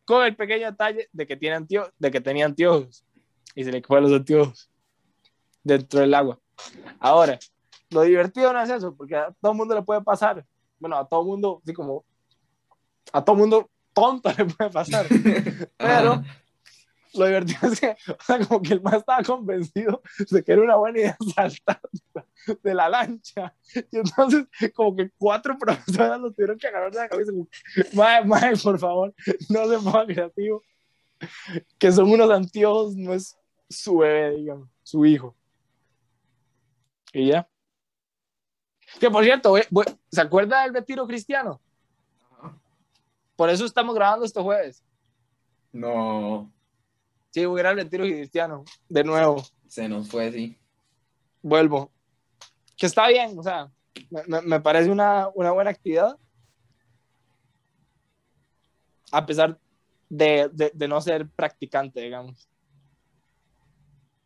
con 0.05 0.25
el 0.25 0.35
pequeño 0.35 0.67
detalle 0.71 1.09
de 1.11 1.27
que, 1.27 1.37
tiene 1.37 1.55
antio- 1.57 1.91
de 1.97 2.11
que 2.11 2.21
tenía 2.21 2.45
anteojos 2.45 3.05
y 3.55 3.63
se 3.63 3.71
le 3.71 3.81
fue 3.81 4.01
los 4.01 4.11
anteojos 4.11 4.69
dentro 5.63 6.01
del 6.01 6.13
agua. 6.13 6.39
Ahora, 6.99 7.39
lo 7.91 8.03
divertido 8.03 8.53
no 8.53 8.61
es 8.61 8.69
eso, 8.69 8.95
porque 8.95 9.15
a 9.17 9.33
todo 9.41 9.53
mundo 9.55 9.75
le 9.75 9.83
puede 9.83 10.01
pasar. 10.03 10.45
Bueno, 10.79 10.97
a 10.97 11.07
todo 11.07 11.23
mundo, 11.25 11.61
así 11.63 11.73
como 11.73 12.05
a 13.13 13.23
todo 13.23 13.35
mundo 13.35 13.69
tonto 13.93 14.31
le 14.37 14.45
puede 14.45 14.69
pasar. 14.69 15.05
Pero 15.77 16.11
Ajá. 16.13 16.23
lo 17.13 17.25
divertido 17.25 17.71
es 17.71 17.79
que, 17.79 17.89
o 17.89 18.23
sea, 18.23 18.39
como 18.45 18.61
que 18.61 18.73
el 18.73 18.81
más 18.81 18.95
estaba 18.95 19.23
convencido 19.23 20.01
de 20.29 20.43
que 20.43 20.51
era 20.51 20.61
una 20.61 20.75
buena 20.75 20.99
idea 20.99 21.17
saltar 21.35 21.81
de 22.63 22.73
la 22.73 22.89
lancha. 22.89 23.55
Y 23.91 23.97
entonces, 23.97 24.45
como 24.73 24.95
que 24.95 25.09
cuatro 25.17 25.57
profesoras 25.59 26.19
lo 26.19 26.31
tuvieron 26.31 26.57
que 26.57 26.67
agarrar 26.67 26.91
de 26.91 26.99
la 26.99 27.09
cabeza. 27.09 27.31
Mae, 27.93 28.25
mae, 28.25 28.55
por 28.57 28.79
favor, 28.79 29.13
no 29.49 29.67
se 29.67 29.77
ponga 29.77 30.05
creativo. 30.05 30.63
Que 31.77 31.91
son 31.91 32.09
unos 32.09 32.29
anteojos, 32.31 32.95
no 32.95 33.13
es 33.13 33.37
su 33.69 33.99
bebé, 33.99 34.37
digamos, 34.37 34.69
su 34.83 35.05
hijo. 35.05 35.35
Y 37.13 37.27
ya. 37.27 37.47
Que 38.99 39.09
por 39.09 39.23
cierto, 39.23 39.55
¿se 40.11 40.21
acuerda 40.21 40.63
del 40.63 40.73
retiro 40.73 41.07
cristiano? 41.07 41.61
Por 43.41 43.49
eso 43.49 43.65
estamos 43.65 43.95
grabando 43.95 44.23
este 44.23 44.39
jueves. 44.39 44.83
No, 45.73 46.53
Sí, 47.31 47.43
voy 47.43 47.57
a 47.57 47.61
ir 47.61 47.67
al 47.69 47.75
retiro 47.77 48.03
cristiano. 48.03 48.63
De 48.87 49.03
nuevo, 49.03 49.41
se 49.65 49.89
nos 49.89 50.07
fue, 50.11 50.31
sí. 50.31 50.59
vuelvo. 51.41 51.91
Que 52.77 52.85
está 52.85 53.07
bien, 53.07 53.39
o 53.39 53.41
sea, 53.41 53.71
me, 54.45 54.59
parece 54.59 54.91
una, 54.91 55.27
una 55.33 55.49
buena 55.53 55.71
actividad. 55.71 56.15
A 59.11 59.25
pesar 59.25 59.57
de, 60.07 60.47
de- 60.53 60.71
de 60.75 60.87
no 60.87 61.01
ser 61.01 61.27
practicante, 61.27 61.99
digamos. 61.99 62.47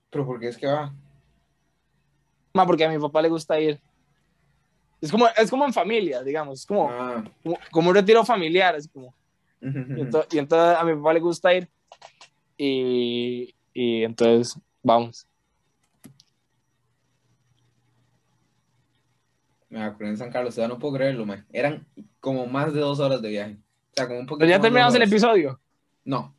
Pero 0.09 0.25
porque 0.25 0.49
es 0.49 0.57
que 0.57 0.67
va. 0.67 0.93
Más 2.53 2.65
porque 2.67 2.83
a 2.83 2.89
mi 2.89 2.99
papá 2.99 3.21
le 3.21 3.29
gusta 3.29 3.57
ir. 3.61 3.79
Es 5.01 5.11
como, 5.11 5.27
es 5.37 5.49
como 5.49 5.65
en 5.65 5.73
familia, 5.73 6.23
digamos. 6.23 6.61
Es 6.61 6.65
como, 6.65 6.89
Ah. 6.89 7.23
como, 7.43 7.57
como 7.71 7.89
un 7.89 7.95
retiro 7.95 8.23
familiar. 8.25 8.75
Así 8.75 8.89
como. 8.89 9.13
Y 9.61 9.67
entonces, 10.01 10.33
y 10.33 10.37
entonces 10.39 10.77
a 10.77 10.83
mi 10.83 10.95
papá 10.95 11.13
le 11.13 11.19
gusta 11.19 11.53
ir. 11.53 11.67
Y, 12.57 13.53
y 13.73 14.03
entonces 14.03 14.59
vamos. 14.83 15.27
Me 19.69 19.79
vacuné 19.79 20.09
en 20.09 20.17
San 20.17 20.31
Carlos, 20.31 20.55
todavía 20.55 20.73
no 20.75 20.79
puedo 20.79 20.95
creerlo, 20.95 21.25
mae. 21.25 21.43
Eran 21.51 21.85
como 22.19 22.45
más 22.47 22.73
de 22.73 22.79
dos 22.79 22.99
horas 22.99 23.21
de 23.21 23.29
viaje. 23.29 23.57
O 23.91 23.93
sea, 23.95 24.07
como 24.07 24.19
un 24.19 24.25
poquito 24.25 24.39
Pero 24.45 24.49
ya 24.57 24.61
terminamos 24.61 24.95
el 24.95 25.01
episodio. 25.03 25.59
No. 26.03 26.33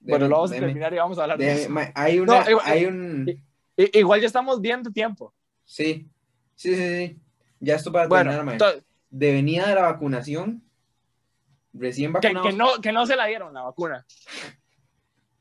Bueno, 0.00 0.26
Deme- 0.26 0.28
lo 0.28 0.34
vamos 0.36 0.52
a 0.52 0.54
deme- 0.54 0.60
terminar 0.60 0.94
y 0.94 0.96
vamos 0.96 1.18
a 1.18 1.22
hablar 1.22 1.38
de 1.38 1.52
eso. 1.64 1.74
hay 1.94 2.20
una, 2.20 2.44
No, 2.44 2.50
igual- 2.50 2.64
hay 2.66 2.84
un... 2.86 3.42
Igual 3.76 4.20
ya 4.20 4.26
estamos 4.26 4.60
bien 4.60 4.82
de 4.82 4.90
tiempo. 4.90 5.34
Sí, 5.64 6.08
sí, 6.54 6.74
sí, 6.74 7.06
sí. 7.08 7.20
Ya 7.60 7.74
esto 7.76 7.90
para 7.92 8.06
Bueno, 8.08 8.24
terminar, 8.30 8.44
mae. 8.44 8.54
entonces, 8.54 8.82
De 9.10 9.32
venida 9.32 9.68
de 9.68 9.74
la 9.74 9.82
vacunación, 9.82 10.62
recién 11.72 12.12
que, 12.14 12.28
vacunados. 12.32 12.48
que 12.50 12.56
no, 12.56 12.80
que 12.82 12.92
no 12.92 13.06
se 13.06 13.16
la 13.16 13.26
dieron 13.26 13.54
la 13.54 13.62
vacuna. 13.62 14.04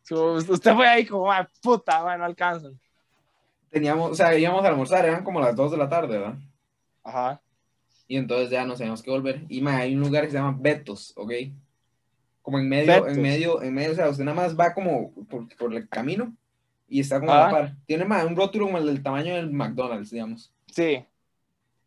Usted 0.10 0.74
fue 0.76 0.88
ahí 0.88 1.06
como, 1.06 1.32
"Ah, 1.32 1.50
puta, 1.62 2.04
man, 2.04 2.20
no 2.20 2.26
alcanzan. 2.26 2.80
Teníamos, 3.70 4.12
o 4.12 4.16
sea, 4.16 4.38
íbamos 4.38 4.64
a 4.64 4.68
almorzar, 4.70 5.04
eran 5.06 5.24
como 5.24 5.40
las 5.42 5.56
2 5.56 5.72
de 5.72 5.78
la 5.78 5.90
tarde, 5.90 6.18
¿verdad? 6.20 6.36
Ajá. 7.04 7.42
Y 8.08 8.18
entonces 8.18 8.50
ya 8.52 8.66
nos 8.66 8.78
teníamos 8.78 9.02
que 9.02 9.10
volver. 9.10 9.44
Y 9.50 9.62
mae, 9.62 9.82
hay 9.82 9.96
un 9.96 10.02
lugar 10.02 10.24
que 10.26 10.32
se 10.32 10.38
llama 10.38 10.56
Betos, 10.60 11.12
¿ok? 11.18 11.32
Como 12.44 12.60
en 12.60 12.70
medio, 12.70 12.94
Betos. 12.94 13.18
en 13.18 13.22
medio, 13.22 13.62
en 13.64 13.74
medio, 13.74 13.92
o 13.92 13.96
sea, 13.96 14.10
usted 14.10 14.24
nada 14.24 14.36
más 14.38 14.58
va 14.58 14.74
como 14.74 15.12
por, 15.28 15.48
por 15.58 15.74
el 15.74 15.90
camino 15.90 16.32
y 16.88 17.00
está 17.00 17.20
como 17.20 17.34
a 17.34 17.46
la 17.48 17.50
par. 17.50 17.76
Tiene 17.88 18.06
más 18.06 18.24
un 18.26 18.36
rótulo 18.36 18.66
como 18.68 18.78
el 18.78 18.86
del 18.86 19.02
tamaño 19.02 19.34
del 19.36 19.52
McDonald's, 19.52 20.12
digamos. 20.12 20.54
Sí. 20.68 21.04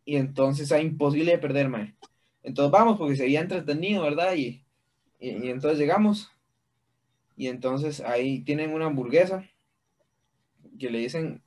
Y 0.09 0.17
entonces 0.17 0.71
es 0.73 0.83
imposible 0.83 1.33
de 1.33 1.39
perder, 1.39 1.69
mae. 1.69 1.95
Entonces 2.43 2.73
vamos 2.73 2.97
porque 2.97 3.15
sería 3.15 3.43
entretenido, 3.43 4.05
¿verdad? 4.05 4.33
Y, 4.37 4.65
y, 5.21 5.29
y 5.33 5.51
entonces 5.51 5.79
llegamos. 5.79 6.31
Y 7.37 7.49
entonces 7.49 8.01
ahí 8.01 8.41
tienen 8.41 8.73
una 8.73 8.87
hamburguesa 8.87 9.45
que 10.79 10.89
le 10.89 11.01
dicen 11.01 11.43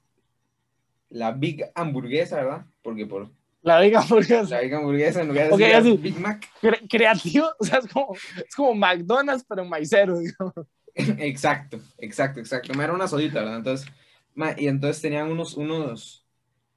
la 1.10 1.32
Big 1.32 1.71
Hamburguesa, 1.74 2.36
¿verdad? 2.36 2.65
Porque 2.84 3.08
por 3.08 3.32
La 3.63 3.80
Big 3.80 3.95
Hamburguesa. 3.95 4.56
la 4.58 4.62
Big 4.62 4.74
Hamburguesa 4.76 5.21
en 5.24 5.28
lugar 5.30 5.47
de 5.47 5.54
Ok, 5.54 5.60
decir 5.60 5.76
así. 5.76 5.97
Big 5.97 6.19
Mac. 6.19 6.47
Cre- 6.62 6.88
creativo, 6.88 7.47
o 7.60 7.63
sea, 7.65 7.80
es 7.80 7.88
como, 7.88 8.13
es 8.47 8.56
como 8.56 8.76
McDonald's, 8.76 9.43
pero 9.50 9.65
maicero, 9.65 10.19
digamos. 10.19 10.54
Exacto, 10.95 11.80
exacto, 11.97 12.39
exacto. 12.39 12.74
Me 12.76 12.84
era 12.84 12.93
una 12.93 13.08
sodita, 13.08 13.39
¿verdad? 13.39 13.58
Entonces, 13.58 13.88
ma, 14.36 14.54
y 14.56 14.67
entonces 14.67 15.02
tenían 15.02 15.32
unos, 15.32 15.56
unos, 15.56 16.20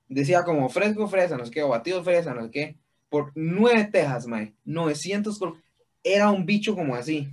decía 0.08 0.44
como 0.44 0.68
fresco 0.68 1.06
fresa, 1.08 1.36
no 1.36 1.44
sé 1.44 1.50
qué, 1.50 1.62
o 1.62 1.68
batido 1.68 2.02
fresa, 2.04 2.34
no 2.34 2.44
sé 2.44 2.50
qué, 2.50 2.76
por 3.08 3.32
nueve 3.34 3.84
tejas, 3.90 4.26
mae, 4.26 4.54
900 4.64 5.38
col- 5.38 5.60
Era 6.02 6.30
un 6.30 6.44
bicho 6.44 6.74
como 6.74 6.94
así, 6.94 7.28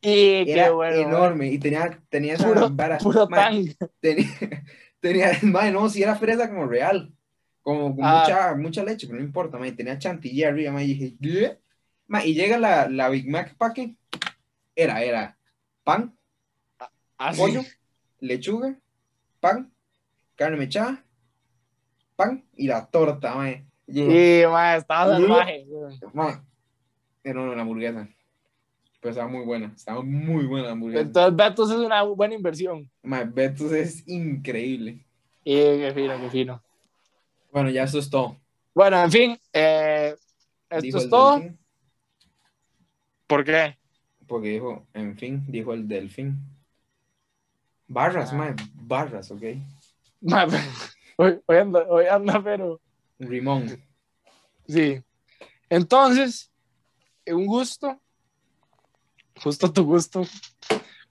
Y 0.00 0.44
qué 0.44 0.52
era 0.52 0.70
bueno. 0.70 1.00
enorme, 1.00 1.48
y 1.48 1.58
tenía, 1.58 2.00
tenía 2.08 2.34
esa 2.34 2.46
Puro- 2.46 2.70
vara, 2.70 2.98
Puro 2.98 3.26
tang. 3.28 3.66
tenía, 4.00 4.26
tenía, 5.00 5.32
mae, 5.42 5.70
no, 5.72 5.88
si 5.88 6.02
era 6.02 6.14
fresa 6.16 6.48
como 6.48 6.66
real, 6.66 7.12
como 7.62 7.94
con 7.96 8.04
Ah. 8.04 8.20
mucha, 8.20 8.54
mucha 8.54 8.84
leche, 8.84 9.06
pero 9.06 9.18
no 9.18 9.24
importa, 9.24 9.58
mae, 9.58 9.72
tenía 9.72 9.98
chantilly 9.98 10.44
arriba, 10.44 10.72
mae, 10.72 10.84
y 10.84 10.94
dije, 10.94 11.16
y 12.24 12.34
llega 12.34 12.58
la, 12.58 12.88
la 12.88 13.08
Big 13.08 13.28
Mac 13.28 13.56
paque, 13.56 13.96
era, 14.76 15.02
era 15.02 15.36
pan, 15.84 16.16
Así. 17.18 17.40
pollo, 17.40 17.62
lechuga, 18.20 18.76
pan, 19.40 19.72
carne 20.36 20.56
mechada, 20.56 21.04
pan 22.24 22.44
y 22.56 22.66
la 22.66 22.86
torta, 22.86 23.34
mae. 23.34 23.64
Y, 23.86 24.44
mae, 24.50 24.78
estaba 24.78 25.06
salvaje. 25.12 25.66
mae, 26.12 26.38
era 27.24 27.40
una 27.40 27.62
hamburguesa. 27.62 28.08
Pero 29.00 29.10
estaba 29.10 29.28
muy 29.28 29.44
buena, 29.44 29.72
estaba 29.74 30.02
muy 30.02 30.46
buena 30.46 30.66
la 30.68 30.72
hamburguesa. 30.72 31.02
Entonces, 31.02 31.36
Betos 31.36 31.70
es 31.70 31.76
una 31.76 32.02
buena 32.02 32.34
inversión. 32.34 32.88
Mae, 33.02 33.24
Betos 33.24 33.72
es 33.72 34.06
increíble. 34.08 35.04
Y 35.44 35.54
qué 35.56 35.92
fino, 35.94 36.20
qué 36.20 36.30
fino. 36.30 36.62
Bueno, 37.50 37.68
ya 37.70 37.82
eso 37.82 37.98
es 37.98 38.08
todo. 38.08 38.36
Bueno, 38.74 39.02
en 39.02 39.10
fin, 39.10 39.38
eh, 39.52 40.14
esto 40.70 40.80
Dijo 40.82 40.98
es 40.98 41.10
todo. 41.10 41.32
delfín, 41.38 41.58
¿Por 43.26 43.44
qué? 43.44 43.76
porque 44.26 44.48
dijo, 44.48 44.86
en 44.94 45.18
fin, 45.18 45.44
dijo 45.48 45.74
el 45.74 45.86
delfín. 45.86 46.38
Barras, 47.88 48.32
Ah. 48.32 48.36
mae, 48.36 48.54
barras, 48.74 49.30
ok. 49.30 49.42
Mae, 50.22 50.46
Hoy, 51.22 51.40
hoy 51.46 51.56
anda, 51.56 51.86
hoy 51.88 52.06
anda, 52.06 52.42
pero 52.42 52.80
Rimón. 53.20 53.80
sí. 54.66 55.00
Entonces, 55.70 56.50
un 57.28 57.46
gusto. 57.46 57.96
Justo 59.40 59.72
tu 59.72 59.84
gusto. 59.84 60.24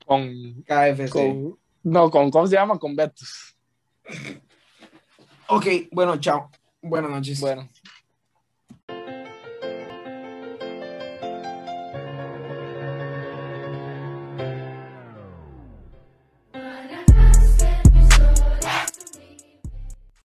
Con, 0.06 0.63
KFC. 0.63 1.10
con 1.10 1.58
no, 1.84 2.12
con, 2.12 2.30
¿cómo 2.30 2.45
se 2.45 2.56
llama? 2.56 2.78
Con 2.78 2.93
Betos. 2.93 3.56
Ok, 5.47 5.65
bueno, 5.93 6.17
chao. 6.19 6.52
Buenas 6.82 7.10
noches. 7.10 7.39
Bueno. 7.39 7.69